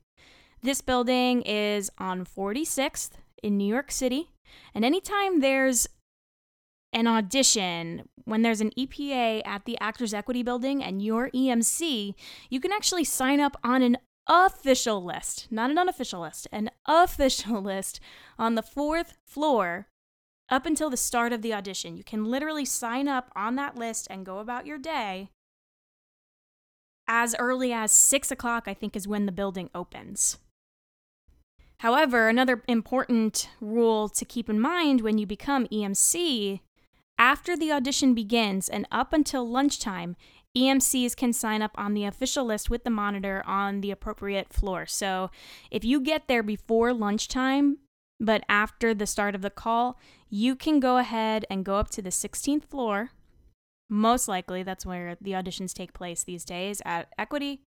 This 0.64 0.80
building 0.80 1.42
is 1.42 1.90
on 1.98 2.24
46th 2.24 3.10
in 3.42 3.56
New 3.56 3.66
York 3.66 3.90
City, 3.90 4.30
and 4.72 4.84
anytime 4.84 5.40
there's 5.40 5.88
an 6.92 7.08
audition, 7.08 8.08
when 8.26 8.42
there's 8.42 8.60
an 8.60 8.70
EPA 8.78 9.42
at 9.44 9.64
the 9.64 9.76
Actors 9.80 10.14
Equity 10.14 10.44
Building 10.44 10.80
and 10.80 11.02
you're 11.02 11.30
EMC, 11.30 12.14
you 12.48 12.60
can 12.60 12.70
actually 12.70 13.02
sign 13.02 13.40
up 13.40 13.56
on 13.64 13.82
an 13.82 13.98
official 14.28 15.02
list, 15.02 15.48
not 15.50 15.70
an 15.70 15.78
unofficial 15.78 16.20
list, 16.20 16.46
an 16.52 16.70
official 16.86 17.60
list 17.62 17.98
on 18.38 18.54
the 18.54 18.62
fourth 18.62 19.16
floor 19.26 19.88
up 20.48 20.64
until 20.64 20.90
the 20.90 20.96
start 20.96 21.32
of 21.32 21.42
the 21.42 21.52
audition. 21.52 21.96
You 21.96 22.04
can 22.04 22.24
literally 22.24 22.66
sign 22.66 23.08
up 23.08 23.32
on 23.34 23.56
that 23.56 23.76
list 23.76 24.06
and 24.10 24.24
go 24.24 24.38
about 24.38 24.66
your 24.66 24.78
day 24.78 25.30
as 27.08 27.34
early 27.40 27.72
as 27.72 27.90
six 27.90 28.30
o'clock, 28.30 28.68
I 28.68 28.74
think, 28.74 28.94
is 28.94 29.08
when 29.08 29.26
the 29.26 29.32
building 29.32 29.68
opens. 29.74 30.38
However, 31.82 32.28
another 32.28 32.62
important 32.68 33.48
rule 33.60 34.08
to 34.08 34.24
keep 34.24 34.48
in 34.48 34.60
mind 34.60 35.00
when 35.00 35.18
you 35.18 35.26
become 35.26 35.66
EMC 35.66 36.60
after 37.18 37.56
the 37.56 37.72
audition 37.72 38.14
begins 38.14 38.68
and 38.68 38.86
up 38.92 39.12
until 39.12 39.48
lunchtime, 39.48 40.14
EMCs 40.56 41.16
can 41.16 41.32
sign 41.32 41.60
up 41.60 41.72
on 41.74 41.94
the 41.94 42.04
official 42.04 42.44
list 42.44 42.70
with 42.70 42.84
the 42.84 42.90
monitor 42.90 43.42
on 43.48 43.80
the 43.80 43.90
appropriate 43.90 44.52
floor. 44.52 44.86
So 44.86 45.32
if 45.72 45.84
you 45.84 46.00
get 46.00 46.28
there 46.28 46.44
before 46.44 46.92
lunchtime, 46.92 47.78
but 48.20 48.44
after 48.48 48.94
the 48.94 49.04
start 49.04 49.34
of 49.34 49.42
the 49.42 49.50
call, 49.50 49.98
you 50.30 50.54
can 50.54 50.78
go 50.78 50.98
ahead 50.98 51.44
and 51.50 51.64
go 51.64 51.78
up 51.78 51.90
to 51.90 52.02
the 52.02 52.10
16th 52.10 52.62
floor. 52.64 53.10
Most 53.92 54.26
likely, 54.26 54.62
that's 54.62 54.86
where 54.86 55.18
the 55.20 55.32
auditions 55.32 55.74
take 55.74 55.92
place 55.92 56.24
these 56.24 56.46
days 56.46 56.80
at 56.86 57.12
Equity, 57.18 57.60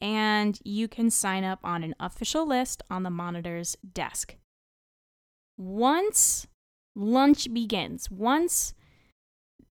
and 0.00 0.56
you 0.62 0.86
can 0.86 1.10
sign 1.10 1.42
up 1.42 1.58
on 1.64 1.82
an 1.82 1.96
official 1.98 2.46
list 2.46 2.84
on 2.88 3.02
the 3.02 3.10
monitor's 3.10 3.76
desk. 3.92 4.36
Once 5.58 6.46
lunch 6.94 7.52
begins, 7.52 8.08
once 8.12 8.74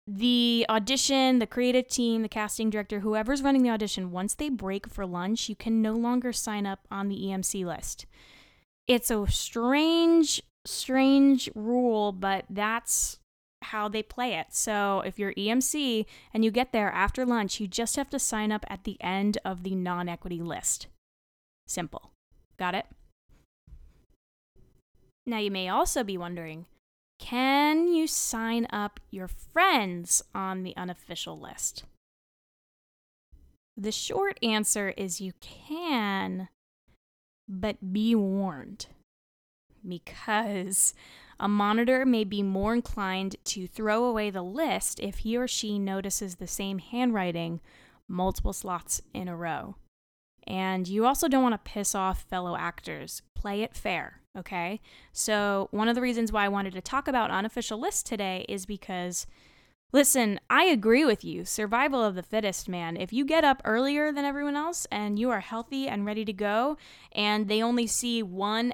the 0.08 0.66
audition, 0.68 1.38
the 1.38 1.46
creative 1.46 1.88
team, 1.88 2.24
the 2.24 2.28
casting 2.28 2.72
director, 2.72 3.02
whoever's 3.02 3.44
running 3.44 3.62
the 3.62 3.70
audition, 3.70 4.10
once 4.10 4.34
they 4.34 4.50
break 4.50 4.88
for 4.90 5.06
lunch, 5.06 5.48
you 5.48 5.56
can 5.56 5.80
no 5.80 5.94
longer 5.94 6.34
sign 6.34 6.66
up 6.66 6.88
on 6.90 7.10
the 7.10 7.18
EMC 7.18 7.64
list. 7.64 8.08
It's 8.88 9.12
a 9.12 9.28
strange, 9.28 10.42
strange 10.66 11.52
rule, 11.54 12.12
but 12.12 12.46
that's 12.50 13.20
how 13.64 13.88
they 13.88 14.04
play 14.04 14.36
it. 14.36 14.48
So 14.52 15.02
if 15.06 15.20
you're 15.20 15.34
EMC 15.34 16.06
and 16.34 16.44
you 16.44 16.52
get 16.52 16.72
there 16.72 16.92
after 16.92 17.26
lunch, 17.26 17.60
you 17.60 17.68
just 17.68 17.96
have 17.96 18.10
to 18.12 18.20
sign 18.20 18.52
up 18.52 18.66
at 18.70 18.84
the 18.84 18.98
end 19.02 19.38
of 19.44 19.64
the 19.64 19.76
non 19.76 20.10
equity 20.10 20.42
list. 20.42 20.88
Simple. 21.68 22.12
Got 22.58 22.76
it? 22.76 22.86
Now, 25.26 25.38
you 25.38 25.52
may 25.52 25.70
also 25.70 26.04
be 26.04 26.18
wondering 26.18 26.66
can 27.20 27.88
you 27.90 28.08
sign 28.08 28.66
up 28.72 29.00
your 29.12 29.28
friends 29.28 30.24
on 30.34 30.64
the 30.64 30.76
unofficial 30.78 31.38
list? 31.38 31.84
The 33.76 33.92
short 33.92 34.40
answer 34.42 34.94
is 34.98 35.22
you 35.22 35.34
can, 35.40 36.50
but 37.48 37.94
be 37.94 38.16
warned. 38.16 38.88
Because 39.88 40.94
a 41.40 41.48
monitor 41.48 42.06
may 42.06 42.24
be 42.24 42.44
more 42.44 42.74
inclined 42.74 43.38
to 43.46 43.68
throw 43.68 44.04
away 44.04 44.30
the 44.30 44.42
list 44.42 45.00
if 45.00 45.20
he 45.20 45.38
or 45.38 45.48
she 45.48 45.80
notices 45.80 46.36
the 46.36 46.48
same 46.48 46.80
handwriting 46.80 47.62
multiple 48.08 48.54
slots 48.54 49.02
in 49.14 49.28
a 49.28 49.36
row. 49.36 49.76
And 50.46 50.88
you 50.88 51.06
also 51.06 51.28
don't 51.28 51.44
want 51.44 51.54
to 51.54 51.72
piss 51.72 51.94
off 51.94 52.24
fellow 52.24 52.58
actors. 52.58 53.22
Play 53.36 53.62
it 53.62 53.76
fair, 53.76 54.22
okay? 54.38 54.82
So, 55.14 55.68
one 55.72 55.88
of 55.88 55.96
the 55.96 56.02
reasons 56.02 56.32
why 56.32 56.46
I 56.46 56.50
wanted 56.50 56.74
to 56.74 56.82
talk 56.82 57.08
about 57.08 57.32
unofficial 57.32 57.80
lists 57.80 58.04
today 58.04 58.46
is 58.50 58.66
because, 58.66 59.28
listen, 59.94 60.40
I 60.50 60.66
agree 60.66 61.06
with 61.06 61.24
you. 61.24 61.46
Survival 61.46 62.04
of 62.04 62.16
the 62.16 62.24
fittest, 62.24 62.68
man. 62.68 62.98
If 62.98 63.14
you 63.14 63.26
get 63.26 63.44
up 63.44 63.62
earlier 63.64 64.12
than 64.12 64.26
everyone 64.26 64.56
else 64.56 64.88
and 64.92 65.20
you 65.20 65.30
are 65.30 65.40
healthy 65.40 65.88
and 65.88 66.06
ready 66.06 66.26
to 66.26 66.34
go, 66.34 66.78
and 67.12 67.48
they 67.48 67.62
only 67.62 67.86
see 67.86 68.24
one 68.24 68.74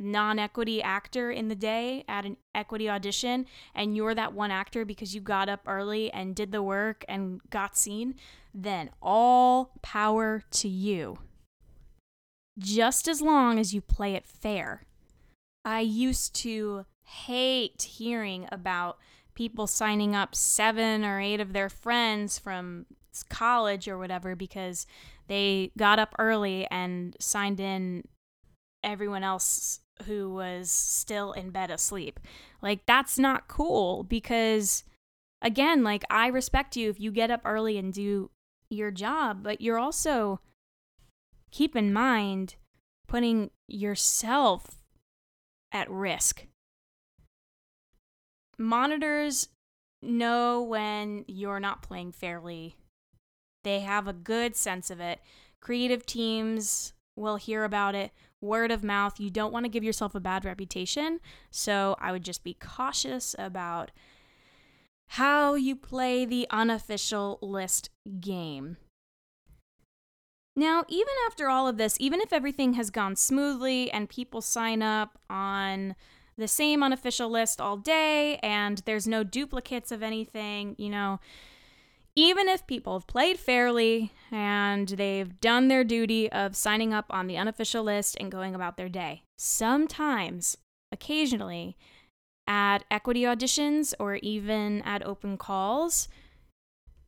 non 0.00 0.38
equity 0.38 0.82
actor 0.82 1.30
in 1.30 1.48
the 1.48 1.54
day 1.54 2.04
at 2.08 2.24
an 2.24 2.36
equity 2.54 2.88
audition, 2.88 3.46
and 3.74 3.96
you're 3.96 4.14
that 4.14 4.32
one 4.32 4.50
actor 4.50 4.84
because 4.84 5.14
you 5.14 5.20
got 5.20 5.48
up 5.48 5.62
early 5.66 6.12
and 6.12 6.34
did 6.34 6.52
the 6.52 6.62
work 6.62 7.04
and 7.08 7.40
got 7.50 7.76
seen, 7.76 8.14
then 8.52 8.90
all 9.02 9.72
power 9.82 10.42
to 10.50 10.68
you. 10.68 11.18
Just 12.58 13.08
as 13.08 13.20
long 13.20 13.58
as 13.58 13.74
you 13.74 13.80
play 13.80 14.14
it 14.14 14.26
fair. 14.26 14.82
I 15.64 15.80
used 15.80 16.34
to 16.36 16.84
hate 17.04 17.82
hearing 17.82 18.46
about 18.52 18.98
people 19.34 19.66
signing 19.66 20.14
up 20.14 20.34
seven 20.34 21.04
or 21.04 21.20
eight 21.20 21.40
of 21.40 21.52
their 21.52 21.68
friends 21.68 22.38
from 22.38 22.86
college 23.28 23.88
or 23.88 23.98
whatever 23.98 24.34
because 24.34 24.86
they 25.28 25.70
got 25.76 25.98
up 25.98 26.14
early 26.18 26.66
and 26.70 27.16
signed 27.20 27.60
in 27.60 28.04
everyone 28.82 29.24
else 29.24 29.80
who 30.06 30.34
was 30.34 30.70
still 30.70 31.32
in 31.32 31.50
bed 31.50 31.70
asleep. 31.70 32.20
Like, 32.60 32.84
that's 32.86 33.18
not 33.18 33.48
cool 33.48 34.02
because, 34.02 34.84
again, 35.40 35.82
like, 35.82 36.04
I 36.10 36.26
respect 36.26 36.76
you 36.76 36.90
if 36.90 37.00
you 37.00 37.10
get 37.10 37.30
up 37.30 37.42
early 37.44 37.78
and 37.78 37.92
do 37.92 38.30
your 38.68 38.90
job, 38.90 39.42
but 39.42 39.60
you're 39.60 39.78
also, 39.78 40.40
keep 41.50 41.76
in 41.76 41.92
mind, 41.92 42.56
putting 43.06 43.50
yourself 43.68 44.82
at 45.72 45.90
risk. 45.90 46.46
Monitors 48.58 49.48
know 50.02 50.62
when 50.62 51.24
you're 51.26 51.60
not 51.60 51.82
playing 51.82 52.12
fairly, 52.12 52.76
they 53.62 53.80
have 53.80 54.06
a 54.06 54.12
good 54.12 54.56
sense 54.56 54.90
of 54.90 55.00
it. 55.00 55.20
Creative 55.60 56.04
teams 56.04 56.92
will 57.16 57.36
hear 57.36 57.64
about 57.64 57.94
it 57.94 58.12
word 58.40 58.70
of 58.70 58.84
mouth. 58.84 59.18
You 59.18 59.30
don't 59.30 59.52
want 59.52 59.64
to 59.64 59.70
give 59.70 59.82
yourself 59.82 60.14
a 60.14 60.20
bad 60.20 60.44
reputation. 60.44 61.20
So 61.50 61.96
I 61.98 62.12
would 62.12 62.24
just 62.24 62.44
be 62.44 62.54
cautious 62.54 63.34
about 63.38 63.90
how 65.08 65.54
you 65.54 65.76
play 65.76 66.24
the 66.24 66.46
unofficial 66.50 67.38
list 67.40 67.90
game. 68.20 68.76
Now, 70.56 70.84
even 70.88 71.12
after 71.26 71.48
all 71.48 71.66
of 71.66 71.78
this, 71.78 71.96
even 71.98 72.20
if 72.20 72.32
everything 72.32 72.74
has 72.74 72.90
gone 72.90 73.16
smoothly 73.16 73.90
and 73.90 74.08
people 74.08 74.40
sign 74.40 74.82
up 74.82 75.18
on 75.28 75.96
the 76.36 76.46
same 76.46 76.82
unofficial 76.82 77.28
list 77.28 77.60
all 77.60 77.76
day 77.76 78.36
and 78.36 78.78
there's 78.86 79.06
no 79.06 79.24
duplicates 79.24 79.90
of 79.90 80.02
anything, 80.02 80.76
you 80.78 80.90
know, 80.90 81.18
even 82.16 82.48
if 82.48 82.66
people 82.66 82.94
have 82.94 83.06
played 83.06 83.38
fairly 83.38 84.12
and 84.30 84.88
they've 84.88 85.40
done 85.40 85.68
their 85.68 85.84
duty 85.84 86.30
of 86.30 86.54
signing 86.56 86.92
up 86.92 87.06
on 87.10 87.26
the 87.26 87.36
unofficial 87.36 87.82
list 87.82 88.16
and 88.20 88.30
going 88.30 88.54
about 88.54 88.76
their 88.76 88.88
day, 88.88 89.22
sometimes, 89.36 90.56
occasionally, 90.92 91.76
at 92.46 92.84
equity 92.90 93.22
auditions 93.22 93.94
or 93.98 94.16
even 94.16 94.82
at 94.82 95.04
open 95.04 95.36
calls, 95.36 96.08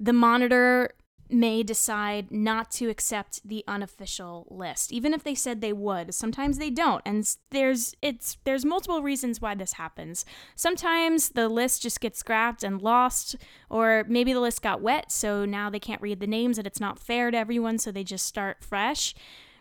the 0.00 0.12
monitor 0.12 0.90
may 1.30 1.62
decide 1.62 2.30
not 2.30 2.70
to 2.70 2.88
accept 2.88 3.46
the 3.46 3.64
unofficial 3.66 4.46
list 4.50 4.92
even 4.92 5.12
if 5.12 5.24
they 5.24 5.34
said 5.34 5.60
they 5.60 5.72
would. 5.72 6.14
Sometimes 6.14 6.58
they 6.58 6.70
don't 6.70 7.02
and 7.04 7.36
there's 7.50 7.94
it's 8.02 8.38
there's 8.44 8.64
multiple 8.64 9.02
reasons 9.02 9.40
why 9.40 9.54
this 9.54 9.74
happens. 9.74 10.24
Sometimes 10.54 11.30
the 11.30 11.48
list 11.48 11.82
just 11.82 12.00
gets 12.00 12.18
scrapped 12.18 12.62
and 12.62 12.80
lost 12.80 13.36
or 13.70 14.04
maybe 14.08 14.32
the 14.32 14.40
list 14.40 14.62
got 14.62 14.80
wet 14.80 15.10
so 15.10 15.44
now 15.44 15.70
they 15.70 15.80
can't 15.80 16.02
read 16.02 16.20
the 16.20 16.26
names 16.26 16.58
and 16.58 16.66
it's 16.66 16.80
not 16.80 16.98
fair 16.98 17.30
to 17.30 17.38
everyone 17.38 17.78
so 17.78 17.90
they 17.90 18.04
just 18.04 18.26
start 18.26 18.62
fresh. 18.62 19.14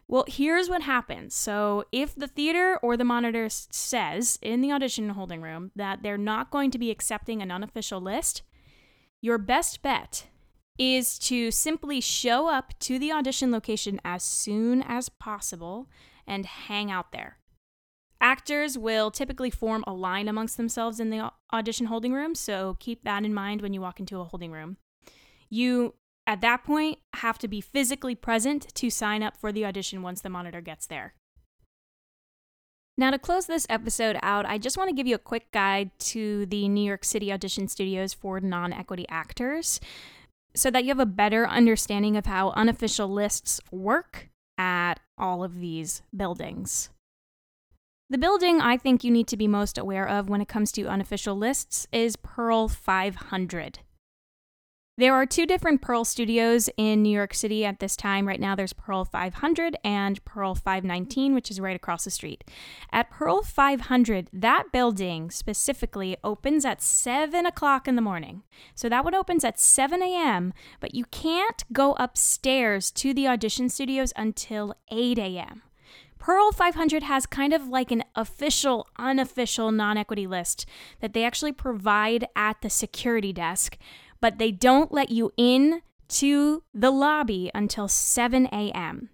Well, 0.07 0.25
here's 0.27 0.69
what 0.69 0.83
happens. 0.83 1.33
So, 1.33 1.85
if 1.91 2.13
the 2.13 2.27
theater 2.27 2.77
or 2.83 2.95
the 2.95 3.03
monitor 3.03 3.47
says 3.49 4.37
in 4.41 4.61
the 4.61 4.71
audition 4.71 5.09
holding 5.09 5.41
room 5.41 5.71
that 5.75 6.03
they're 6.03 6.17
not 6.17 6.51
going 6.51 6.69
to 6.71 6.77
be 6.77 6.91
accepting 6.91 7.41
an 7.41 7.51
unofficial 7.51 7.99
list, 7.99 8.43
your 9.19 9.39
best 9.39 9.81
bet 9.81 10.27
is 10.77 11.17
to 11.19 11.51
simply 11.51 12.01
show 12.01 12.49
up 12.49 12.73
to 12.79 12.99
the 12.99 13.11
audition 13.11 13.51
location 13.51 13.99
as 14.03 14.23
soon 14.23 14.81
as 14.81 15.09
possible 15.09 15.87
and 16.27 16.45
hang 16.45 16.91
out 16.91 17.11
there. 17.11 17.37
Actors 18.19 18.77
will 18.77 19.11
typically 19.11 19.49
form 19.49 19.83
a 19.85 19.93
line 19.93 20.27
amongst 20.27 20.57
themselves 20.57 20.99
in 20.99 21.09
the 21.09 21.31
audition 21.53 21.87
holding 21.87 22.13
room, 22.13 22.33
so 22.33 22.75
keep 22.79 23.03
that 23.03 23.23
in 23.23 23.33
mind 23.33 23.61
when 23.61 23.73
you 23.73 23.81
walk 23.81 23.99
into 23.99 24.19
a 24.19 24.23
holding 24.23 24.51
room. 24.51 24.77
You 25.49 25.93
at 26.27 26.41
that 26.41 26.63
point, 26.63 26.99
have 27.13 27.37
to 27.39 27.47
be 27.47 27.61
physically 27.61 28.15
present 28.15 28.73
to 28.75 28.89
sign 28.89 29.21
up 29.21 29.37
for 29.37 29.51
the 29.51 29.65
audition 29.65 30.01
once 30.01 30.21
the 30.21 30.29
monitor 30.29 30.61
gets 30.61 30.87
there. 30.87 31.13
Now, 32.97 33.11
to 33.11 33.19
close 33.19 33.45
this 33.45 33.67
episode 33.69 34.17
out, 34.23 34.45
I 34.45 34.57
just 34.57 34.77
want 34.77 34.89
to 34.89 34.95
give 34.95 35.05
you 35.05 35.15
a 35.15 35.19
quick 35.19 35.51
guide 35.51 35.91
to 35.99 36.45
the 36.45 36.67
New 36.69 36.83
York 36.83 37.03
City 37.03 37.31
audition 37.31 37.67
studios 37.67 38.13
for 38.13 38.39
non 38.39 38.71
equity 38.71 39.05
actors 39.09 39.79
so 40.55 40.71
that 40.71 40.83
you 40.83 40.89
have 40.89 40.99
a 40.99 41.05
better 41.05 41.47
understanding 41.47 42.17
of 42.17 42.25
how 42.25 42.49
unofficial 42.51 43.07
lists 43.07 43.59
work 43.71 44.29
at 44.57 44.95
all 45.17 45.43
of 45.43 45.59
these 45.59 46.01
buildings. 46.15 46.89
The 48.09 48.17
building 48.17 48.61
I 48.61 48.77
think 48.77 49.03
you 49.03 49.11
need 49.11 49.27
to 49.27 49.37
be 49.37 49.47
most 49.47 49.77
aware 49.77 50.07
of 50.07 50.29
when 50.29 50.41
it 50.41 50.47
comes 50.47 50.71
to 50.73 50.85
unofficial 50.85 51.35
lists 51.35 51.87
is 51.91 52.15
Pearl 52.15 52.67
500. 52.67 53.79
There 54.97 55.13
are 55.13 55.25
two 55.25 55.45
different 55.45 55.81
Pearl 55.81 56.05
studios 56.05 56.69
in 56.77 57.03
New 57.03 57.09
York 57.09 57.33
City 57.33 57.65
at 57.65 57.81
this 57.81 57.97
time. 57.97 58.25
Right 58.25 58.39
now, 58.39 58.55
there's 58.55 58.71
Pearl 58.71 59.03
500 59.03 59.75
and 59.83 60.23
Pearl 60.23 60.55
519, 60.55 61.33
which 61.33 61.51
is 61.51 61.59
right 61.59 61.75
across 61.75 62.05
the 62.05 62.09
street. 62.09 62.45
At 62.93 63.09
Pearl 63.09 63.41
500, 63.41 64.29
that 64.31 64.71
building 64.71 65.31
specifically 65.31 66.15
opens 66.23 66.63
at 66.63 66.81
7 66.81 67.45
o'clock 67.45 67.89
in 67.89 67.97
the 67.97 68.01
morning. 68.01 68.43
So 68.73 68.87
that 68.87 69.03
one 69.03 69.13
opens 69.13 69.43
at 69.43 69.59
7 69.59 70.01
a.m., 70.01 70.53
but 70.79 70.95
you 70.95 71.03
can't 71.11 71.65
go 71.73 71.97
upstairs 71.99 72.89
to 72.91 73.13
the 73.13 73.27
audition 73.27 73.67
studios 73.67 74.13
until 74.15 74.75
8 74.89 75.19
a.m. 75.19 75.63
Pearl 76.19 76.51
500 76.51 77.03
has 77.03 77.25
kind 77.25 77.53
of 77.53 77.67
like 77.67 77.91
an 77.91 78.03
official, 78.15 78.87
unofficial 78.97 79.71
non 79.71 79.97
equity 79.97 80.25
list 80.25 80.65
that 81.01 81.13
they 81.13 81.23
actually 81.23 81.51
provide 81.51 82.27
at 82.35 82.61
the 82.61 82.69
security 82.69 83.33
desk 83.33 83.77
but 84.21 84.37
they 84.37 84.51
don't 84.51 84.91
let 84.91 85.09
you 85.09 85.31
in 85.37 85.81
to 86.07 86.63
the 86.73 86.91
lobby 86.91 87.51
until 87.53 87.87
7 87.87 88.47
a.m. 88.47 89.09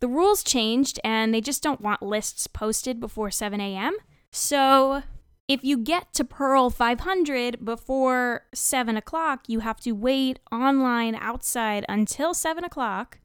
The 0.00 0.08
rules 0.08 0.42
changed 0.42 0.98
and 1.04 1.34
they 1.34 1.40
just 1.40 1.62
don't 1.62 1.80
want 1.80 2.02
lists 2.02 2.46
posted 2.46 3.00
before 3.00 3.30
7 3.30 3.60
a.m. 3.60 3.96
So 4.32 5.02
if 5.48 5.64
you 5.64 5.76
get 5.76 6.12
to 6.14 6.24
Pearl 6.24 6.70
500 6.70 7.64
before 7.64 8.46
7 8.54 8.96
o'clock, 8.96 9.40
you 9.48 9.60
have 9.60 9.80
to 9.80 9.92
wait 9.92 10.38
online 10.50 11.14
outside 11.14 11.84
until 11.88 12.32
7 12.32 12.64
o'clock 12.64 13.18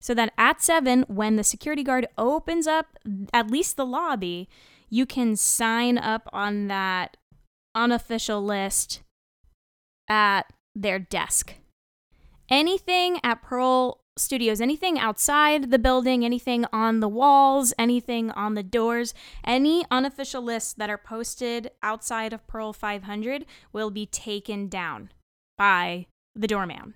so 0.00 0.14
that 0.14 0.32
at 0.36 0.62
7, 0.62 1.04
when 1.08 1.36
the 1.36 1.44
security 1.44 1.82
guard 1.82 2.06
opens 2.18 2.66
up 2.66 2.98
at 3.32 3.50
least 3.50 3.76
the 3.76 3.86
lobby, 3.86 4.48
you 4.88 5.06
can 5.06 5.36
sign 5.36 5.98
up 5.98 6.28
on 6.32 6.68
that 6.68 7.16
unofficial 7.74 8.42
list 8.42 9.02
at 10.08 10.52
their 10.74 10.98
desk. 10.98 11.54
Anything 12.48 13.20
at 13.22 13.42
Pearl 13.42 14.00
Studios, 14.16 14.60
anything 14.60 14.98
outside 14.98 15.70
the 15.70 15.78
building, 15.78 16.24
anything 16.24 16.66
on 16.72 17.00
the 17.00 17.08
walls, 17.08 17.72
anything 17.78 18.30
on 18.32 18.54
the 18.54 18.62
doors, 18.62 19.14
any 19.44 19.84
unofficial 19.90 20.42
lists 20.42 20.74
that 20.74 20.90
are 20.90 20.98
posted 20.98 21.70
outside 21.82 22.32
of 22.32 22.46
Pearl 22.46 22.72
500 22.72 23.46
will 23.72 23.90
be 23.90 24.06
taken 24.06 24.68
down 24.68 25.10
by 25.56 26.06
the 26.34 26.46
doorman. 26.46 26.94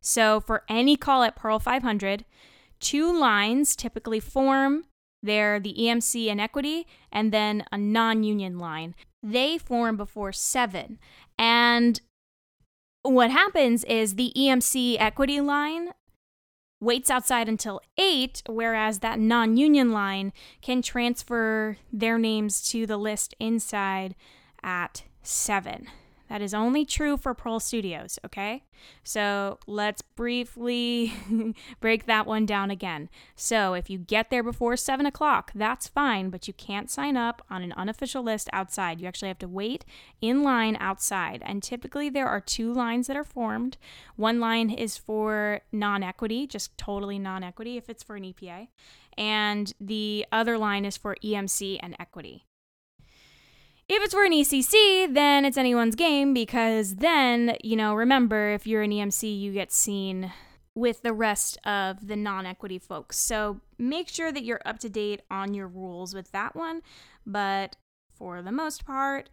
So 0.00 0.40
for 0.40 0.62
any 0.68 0.96
call 0.96 1.24
at 1.24 1.36
Pearl 1.36 1.58
500, 1.58 2.24
two 2.80 3.18
lines 3.18 3.74
typically 3.74 4.20
form. 4.20 4.84
They're 5.22 5.58
the 5.58 5.74
EMC 5.74 6.30
and 6.30 6.40
equity, 6.40 6.86
and 7.10 7.32
then 7.32 7.64
a 7.72 7.78
non 7.78 8.22
union 8.22 8.58
line. 8.58 8.94
They 9.22 9.58
form 9.58 9.96
before 9.96 10.32
seven. 10.32 10.98
And 11.36 12.00
what 13.08 13.30
happens 13.30 13.84
is 13.84 14.14
the 14.14 14.32
EMC 14.36 14.96
equity 14.98 15.40
line 15.40 15.90
waits 16.80 17.10
outside 17.10 17.48
until 17.48 17.80
8, 17.96 18.42
whereas 18.48 18.98
that 19.00 19.18
non 19.18 19.56
union 19.56 19.92
line 19.92 20.32
can 20.62 20.82
transfer 20.82 21.78
their 21.92 22.18
names 22.18 22.68
to 22.70 22.86
the 22.86 22.96
list 22.96 23.34
inside 23.40 24.14
at 24.62 25.04
7. 25.22 25.88
That 26.28 26.42
is 26.42 26.52
only 26.52 26.84
true 26.84 27.16
for 27.16 27.34
Pearl 27.34 27.60
Studios, 27.60 28.18
okay? 28.24 28.64
So 29.04 29.58
let's 29.66 30.02
briefly 30.02 31.12
break 31.80 32.06
that 32.06 32.26
one 32.26 32.46
down 32.46 32.70
again. 32.70 33.08
So 33.36 33.74
if 33.74 33.88
you 33.88 33.98
get 33.98 34.30
there 34.30 34.42
before 34.42 34.76
7 34.76 35.06
o'clock, 35.06 35.52
that's 35.54 35.86
fine, 35.86 36.30
but 36.30 36.48
you 36.48 36.54
can't 36.54 36.90
sign 36.90 37.16
up 37.16 37.42
on 37.48 37.62
an 37.62 37.72
unofficial 37.72 38.22
list 38.22 38.48
outside. 38.52 39.00
You 39.00 39.06
actually 39.06 39.28
have 39.28 39.38
to 39.38 39.48
wait 39.48 39.84
in 40.20 40.42
line 40.42 40.76
outside. 40.80 41.42
And 41.44 41.62
typically 41.62 42.10
there 42.10 42.28
are 42.28 42.40
two 42.40 42.72
lines 42.72 43.06
that 43.06 43.16
are 43.16 43.24
formed. 43.24 43.76
One 44.16 44.40
line 44.40 44.70
is 44.70 44.96
for 44.96 45.60
non 45.70 46.02
equity, 46.02 46.46
just 46.46 46.76
totally 46.76 47.18
non 47.18 47.44
equity 47.44 47.76
if 47.76 47.88
it's 47.88 48.02
for 48.02 48.16
an 48.16 48.24
EPA. 48.24 48.68
And 49.16 49.72
the 49.80 50.26
other 50.32 50.58
line 50.58 50.84
is 50.84 50.96
for 50.96 51.16
EMC 51.24 51.78
and 51.80 51.96
equity. 51.98 52.46
If 53.88 54.02
it's 54.02 54.14
for 54.14 54.24
an 54.24 54.32
ECC, 54.32 55.14
then 55.14 55.44
it's 55.44 55.56
anyone's 55.56 55.94
game 55.94 56.34
because 56.34 56.96
then, 56.96 57.56
you 57.62 57.76
know, 57.76 57.94
remember, 57.94 58.50
if 58.50 58.66
you're 58.66 58.82
an 58.82 58.90
EMC, 58.90 59.38
you 59.38 59.52
get 59.52 59.70
seen 59.70 60.32
with 60.74 61.02
the 61.02 61.12
rest 61.12 61.56
of 61.64 62.08
the 62.08 62.16
non 62.16 62.46
equity 62.46 62.80
folks. 62.80 63.16
So 63.16 63.60
make 63.78 64.08
sure 64.08 64.32
that 64.32 64.42
you're 64.42 64.60
up 64.64 64.80
to 64.80 64.88
date 64.88 65.22
on 65.30 65.54
your 65.54 65.68
rules 65.68 66.14
with 66.14 66.32
that 66.32 66.56
one. 66.56 66.82
But 67.24 67.76
for 68.12 68.42
the 68.42 68.50
most 68.50 68.84
part, 68.84 69.30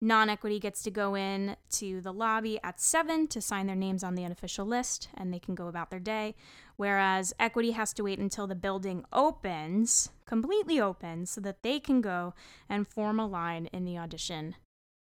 non 0.00 0.28
equity 0.28 0.58
gets 0.58 0.82
to 0.82 0.90
go 0.90 1.14
in 1.14 1.56
to 1.70 2.00
the 2.00 2.12
lobby 2.12 2.58
at 2.62 2.80
7 2.80 3.26
to 3.28 3.40
sign 3.40 3.66
their 3.66 3.76
names 3.76 4.04
on 4.04 4.14
the 4.14 4.24
unofficial 4.24 4.66
list 4.66 5.08
and 5.14 5.32
they 5.32 5.38
can 5.38 5.54
go 5.54 5.68
about 5.68 5.90
their 5.90 6.00
day. 6.00 6.34
Whereas 6.76 7.34
equity 7.38 7.72
has 7.72 7.92
to 7.94 8.04
wait 8.04 8.18
until 8.18 8.46
the 8.46 8.54
building 8.54 9.04
opens, 9.12 10.10
completely 10.26 10.80
opens, 10.80 11.30
so 11.30 11.40
that 11.40 11.62
they 11.62 11.80
can 11.80 12.00
go 12.00 12.34
and 12.68 12.86
form 12.86 13.18
a 13.18 13.26
line 13.26 13.66
in 13.72 13.84
the 13.84 13.98
audition 13.98 14.54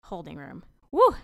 holding 0.03 0.37
room. 0.37 0.63
Woo! 0.91 1.15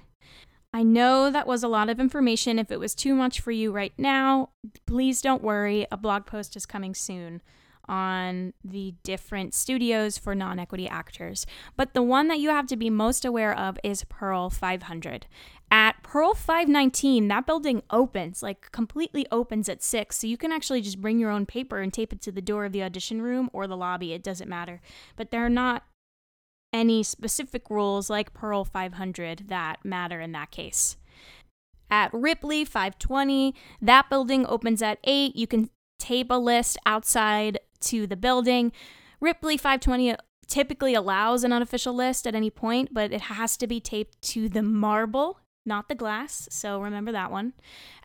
I 0.73 0.83
know 0.83 1.29
that 1.29 1.47
was 1.47 1.63
a 1.63 1.67
lot 1.67 1.89
of 1.89 1.99
information. 1.99 2.57
If 2.57 2.71
it 2.71 2.79
was 2.79 2.95
too 2.95 3.13
much 3.13 3.41
for 3.41 3.51
you 3.51 3.71
right 3.71 3.93
now, 3.97 4.49
please 4.87 5.21
don't 5.21 5.43
worry. 5.43 5.85
A 5.91 5.97
blog 5.97 6.25
post 6.25 6.55
is 6.55 6.65
coming 6.65 6.95
soon 6.95 7.41
on 7.87 8.53
the 8.63 8.95
different 9.03 9.53
studios 9.53 10.17
for 10.17 10.35
non 10.35 10.59
equity 10.59 10.87
actors. 10.87 11.45
But 11.75 11.93
the 11.93 12.01
one 12.01 12.27
that 12.27 12.39
you 12.39 12.49
have 12.49 12.67
to 12.67 12.77
be 12.77 12.89
most 12.89 13.25
aware 13.25 13.57
of 13.57 13.77
is 13.83 14.03
Pearl 14.05 14.49
500. 14.49 15.27
At 15.69 16.03
Pearl 16.03 16.33
519, 16.33 17.29
that 17.29 17.45
building 17.45 17.81
opens, 17.89 18.43
like 18.43 18.71
completely 18.71 19.25
opens 19.31 19.69
at 19.69 19.81
6. 19.81 20.17
So 20.17 20.27
you 20.27 20.37
can 20.37 20.51
actually 20.51 20.81
just 20.81 20.99
bring 20.99 21.17
your 21.17 21.31
own 21.31 21.45
paper 21.45 21.79
and 21.79 21.93
tape 21.93 22.11
it 22.11 22.21
to 22.21 22.31
the 22.31 22.41
door 22.41 22.65
of 22.65 22.73
the 22.73 22.83
audition 22.83 23.21
room 23.21 23.49
or 23.53 23.67
the 23.67 23.77
lobby. 23.77 24.11
It 24.11 24.23
doesn't 24.23 24.49
matter. 24.49 24.81
But 25.15 25.31
there 25.31 25.45
are 25.45 25.49
not 25.49 25.83
any 26.73 27.03
specific 27.03 27.69
rules 27.69 28.09
like 28.09 28.33
Pearl 28.33 28.65
500 28.65 29.45
that 29.47 29.83
matter 29.83 30.19
in 30.19 30.31
that 30.33 30.51
case. 30.51 30.97
At 31.89 32.13
Ripley 32.13 32.63
520, 32.63 33.53
that 33.81 34.09
building 34.09 34.45
opens 34.47 34.81
at 34.81 34.99
8. 35.03 35.35
You 35.35 35.47
can 35.47 35.69
tape 35.99 36.31
a 36.31 36.35
list 36.35 36.77
outside 36.85 37.59
to 37.81 38.07
the 38.07 38.15
building. 38.15 38.71
Ripley 39.19 39.57
520 39.57 40.15
typically 40.47 40.93
allows 40.93 41.43
an 41.43 41.53
unofficial 41.53 41.93
list 41.93 42.27
at 42.27 42.35
any 42.35 42.49
point, 42.49 42.93
but 42.93 43.11
it 43.11 43.21
has 43.21 43.55
to 43.57 43.67
be 43.67 43.79
taped 43.79 44.21
to 44.21 44.49
the 44.49 44.61
marble, 44.61 45.39
not 45.65 45.87
the 45.87 45.95
glass. 45.95 46.47
So 46.51 46.81
remember 46.81 47.11
that 47.11 47.31
one. 47.31 47.53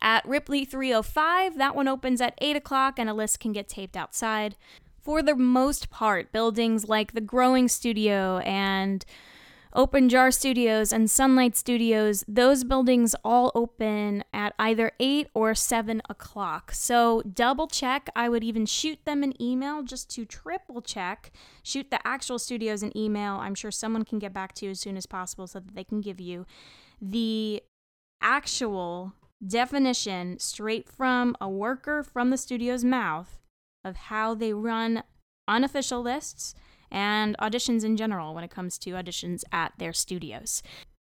At 0.01 0.27
Ripley 0.27 0.65
305, 0.65 1.59
that 1.59 1.75
one 1.75 1.89
opens 1.89 2.21
at 2.21 2.39
8 2.39 2.57
o'clock 2.57 2.99
and 2.99 3.11
a 3.11 3.15
list 3.15 3.41
can 3.41 3.53
get 3.53 3.69
taped 3.69 3.97
outside. 3.97 4.57
For 5.03 5.23
the 5.23 5.37
most 5.37 5.91
part, 5.91 6.33
buildings 6.33 6.89
like 6.89 7.13
the 7.13 7.21
Growing 7.21 7.69
Studio 7.69 8.39
and 8.39 9.05
Open 9.77 10.09
Jar 10.09 10.31
Studios 10.31 10.91
and 10.91 11.11
Sunlight 11.11 11.55
Studios, 11.55 12.25
those 12.27 12.65
buildings 12.65 13.15
all 13.23 13.53
open 13.55 14.25
at 14.33 14.55
either 14.59 14.93
8 14.99 15.29
or 15.35 15.55
7 15.55 16.01
o'clock. 16.09 16.73
So 16.73 17.21
double 17.21 17.67
check. 17.67 18.09
I 18.17 18.31
would 18.31 18.43
even 18.43 18.65
shoot 18.65 19.05
them 19.05 19.23
an 19.23 19.35
email 19.41 19.83
just 19.83 20.09
to 20.15 20.25
triple 20.25 20.81
check. 20.81 21.31
Shoot 21.63 21.91
the 21.91 22.05
actual 22.09 22.39
studios 22.39 22.83
an 22.83 22.97
email. 22.97 23.35
I'm 23.35 23.55
sure 23.55 23.71
someone 23.71 24.07
can 24.07 24.19
get 24.19 24.33
back 24.33 24.55
to 24.55 24.65
you 24.65 24.71
as 24.71 24.81
soon 24.81 24.97
as 24.97 25.05
possible 25.05 25.47
so 25.47 25.61
that 25.61 25.75
they 25.75 25.85
can 25.85 26.01
give 26.01 26.21
you 26.21 26.47
the 26.99 27.63
actual 28.23 29.13
definition 29.47 30.39
straight 30.39 30.89
from 30.89 31.37
a 31.39 31.51
worker 31.51 32.03
from 32.03 32.31
the 32.31 32.39
studio's 32.39 32.83
mouth 32.83 33.43
of 33.85 33.97
how 33.97 34.35
they 34.35 34.55
run 34.55 35.03
unofficial 35.47 36.01
lists 36.01 36.55
and 36.91 37.37
auditions 37.39 37.85
in 37.85 37.97
general 37.97 38.35
when 38.35 38.45
it 38.45 38.51
comes 38.51 38.79
to 38.79 38.91
auditions 38.91 39.43
at 39.53 39.73
their 39.79 39.93
studios. 39.93 40.63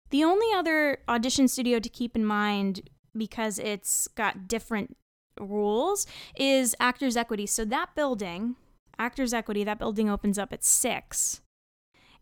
The 0.09 0.23
only 0.23 0.47
other 0.55 0.99
audition 1.07 1.47
studio 1.47 1.79
to 1.79 1.89
keep 1.89 2.15
in 2.15 2.25
mind 2.25 2.89
because 3.15 3.59
it's 3.59 4.07
got 4.07 4.47
different 4.47 4.97
rules 5.39 6.05
is 6.35 6.75
Actors 6.79 7.15
Equity. 7.15 7.45
So 7.45 7.65
that 7.65 7.95
building, 7.95 8.55
Actors 8.97 9.33
Equity, 9.33 9.63
that 9.63 9.79
building 9.79 10.09
opens 10.09 10.37
up 10.37 10.51
at 10.53 10.63
6. 10.63 11.41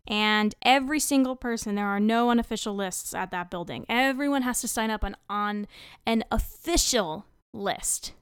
And 0.06 0.54
every 0.62 1.00
single 1.00 1.36
person, 1.36 1.74
there 1.74 1.86
are 1.86 2.00
no 2.00 2.30
unofficial 2.30 2.74
lists 2.74 3.12
at 3.14 3.30
that 3.30 3.50
building. 3.50 3.84
Everyone 3.88 4.42
has 4.42 4.60
to 4.62 4.68
sign 4.68 4.90
up 4.90 5.04
on, 5.04 5.16
on 5.28 5.66
an 6.06 6.24
official 6.30 7.26
list. 7.52 8.12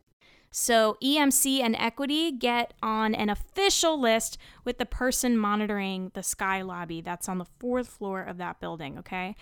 So 0.59 0.97
EMC 1.05 1.61
and 1.61 1.77
Equity 1.77 2.33
get 2.33 2.73
on 2.83 3.14
an 3.14 3.29
official 3.29 4.01
list 4.01 4.38
with 4.64 4.79
the 4.79 4.87
person 4.87 5.37
monitoring 5.37 6.12
the 6.14 6.23
Sky 6.23 6.62
Lobby. 6.62 7.03
That's 7.03 7.29
on 7.29 7.37
the 7.37 7.45
fourth 7.59 7.88
floor 7.88 8.23
of 8.23 8.38
that 8.38 8.59
building, 8.59 8.97
okay? 8.97 9.37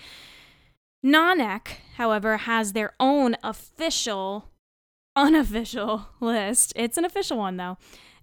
NonEc, 1.07 1.68
however, 1.98 2.38
has 2.38 2.72
their 2.72 2.94
own 2.98 3.37
official, 3.44 4.50
unofficial 5.16 6.09
list. 6.18 6.72
It's 6.74 6.98
an 6.98 7.05
official 7.05 7.38
one, 7.38 7.59
though. 7.59 7.79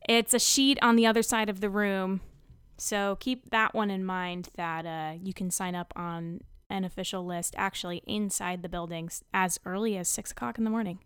It's 0.10 0.34
a 0.34 0.40
sheet 0.40 0.78
on 0.82 0.98
the 0.98 1.08
other 1.08 1.24
side 1.24 1.48
of 1.48 1.62
the 1.62 1.70
room. 1.70 2.20
So 2.78 3.16
keep 3.22 3.52
that 3.52 3.74
one 3.74 3.90
in 3.90 4.04
mind 4.04 4.50
that 4.58 4.86
uh, 4.86 5.18
you 5.24 5.34
can 5.34 5.50
sign 5.50 5.76
up 5.76 5.94
on 5.96 6.42
an 6.70 6.84
official 6.84 7.26
list 7.26 7.56
actually 7.58 8.04
inside 8.06 8.64
the 8.64 8.70
buildings 8.70 9.24
as 9.34 9.62
early 9.66 9.96
as 9.96 10.10
6 10.10 10.32
o'clock 10.32 10.58
in 10.58 10.66
the 10.66 10.70
morning. 10.70 11.00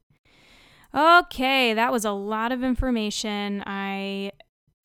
Okay, 0.96 1.74
that 1.74 1.92
was 1.92 2.06
a 2.06 2.12
lot 2.12 2.54
of 2.54 2.64
information. 2.64 3.62
I 3.66 4.32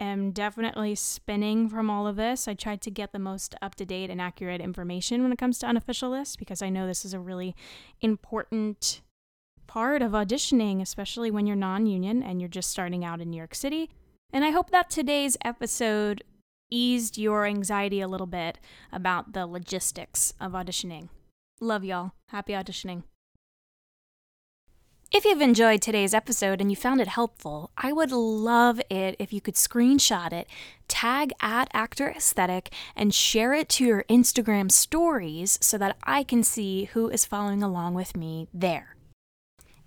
am 0.01 0.33
definitely 0.33 0.97
spinning 0.97 1.69
from 1.69 1.89
all 1.89 2.07
of 2.07 2.17
this. 2.17 2.49
I 2.49 2.55
tried 2.55 2.81
to 2.83 2.91
get 2.91 3.13
the 3.13 3.21
most 3.21 3.55
up 3.63 3.77
to 3.77 3.85
date 3.85 4.11
and 4.11 4.21
accurate 4.21 4.61
information 4.61 5.23
when 5.23 5.31
it 5.31 5.39
comes 5.39 5.61
to 5.61 5.67
unofficial 5.67 6.11
lists 6.11 6.35
because 6.35 6.63
I 6.63 6.69
know 6.69 6.87
this 6.87 7.05
is 7.05 7.15
a 7.15 7.21
really 7.21 7.55
important 8.01 9.03
part 9.69 10.03
of 10.03 10.11
auditioning, 10.11 10.81
especially 10.81 11.31
when 11.31 11.47
you're 11.47 11.55
non 11.55 11.87
union 11.87 12.25
and 12.25 12.41
you're 12.41 12.49
just 12.49 12.71
starting 12.71 13.05
out 13.05 13.21
in 13.21 13.31
New 13.31 13.37
York 13.37 13.55
City. 13.55 13.89
And 14.33 14.45
I 14.45 14.51
hope 14.51 14.71
that 14.71 14.91
today's 14.91 15.37
episode 15.45 16.25
eased 16.73 17.19
your 17.19 17.47
anxiety 17.47 18.01
a 18.01 18.09
little 18.09 18.27
bit 18.27 18.59
about 18.91 19.33
the 19.33 19.47
logistics 19.47 20.35
of 20.41 20.53
auditioning. 20.53 21.09
Love 21.61 21.85
y'all. 21.85 22.13
Happy 22.31 22.53
auditioning. 22.53 23.05
If 25.13 25.25
you've 25.25 25.41
enjoyed 25.41 25.83
today's 25.83 26.15
episode 26.15 26.61
and 26.61 26.71
you 26.71 26.77
found 26.77 27.01
it 27.01 27.09
helpful, 27.09 27.73
I 27.77 27.93
would 27.93 28.13
love 28.13 28.81
it 28.89 29.17
if 29.19 29.33
you 29.33 29.41
could 29.41 29.57
screenshot 29.57 30.33
it, 30.33 30.47
tag 30.87 31.33
at 31.41 31.69
Actor 31.73 32.11
Aesthetic, 32.11 32.73
and 32.95 33.13
share 33.13 33.53
it 33.53 33.69
to 33.71 33.85
your 33.85 34.05
Instagram 34.05 34.71
stories 34.71 35.59
so 35.61 35.77
that 35.79 35.97
I 36.05 36.23
can 36.23 36.45
see 36.45 36.85
who 36.93 37.09
is 37.09 37.27
following 37.27 37.61
along 37.61 37.95
with 37.95 38.17
me 38.17 38.47
there. 38.55 38.95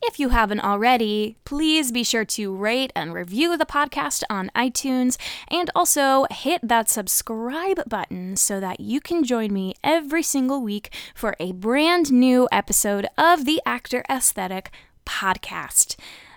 If 0.02 0.20
you 0.20 0.30
haven't 0.30 0.60
already, 0.60 1.38
please 1.46 1.94
be 1.94 2.04
sure 2.04 2.26
to 2.26 2.54
rate 2.54 2.92
and 2.94 3.14
review 3.14 3.56
the 3.56 3.66
podcast 3.66 4.24
on 4.30 4.52
iTunes 4.54 5.16
and 5.48 5.72
also 5.74 6.26
hit 6.32 6.60
that 6.62 6.90
subscribe 6.90 7.88
button 7.88 8.36
so 8.36 8.60
that 8.60 8.82
you 8.82 9.00
can 9.00 9.24
join 9.24 9.54
me 9.54 9.76
every 9.86 10.22
single 10.22 10.62
week 10.62 10.94
for 11.16 11.38
a 11.40 11.54
brand 11.54 12.12
new 12.12 12.50
episode 12.52 13.08
of 13.18 13.46
the 13.46 13.62
Actor 13.66 14.04
Aesthetic 14.10 14.70
podcast. 15.06 15.96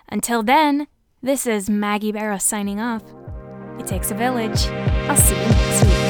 Until 0.09 0.43
then, 0.43 0.87
this 1.21 1.45
is 1.45 1.69
Maggie 1.69 2.11
Barrow 2.11 2.37
signing 2.37 2.79
off. 2.79 3.03
It 3.79 3.87
takes 3.87 4.11
a 4.11 4.15
village. 4.15 4.67
I'll 5.07 5.17
see 5.17 5.35
you 5.35 5.41
next 5.41 5.83
week. 5.85 6.06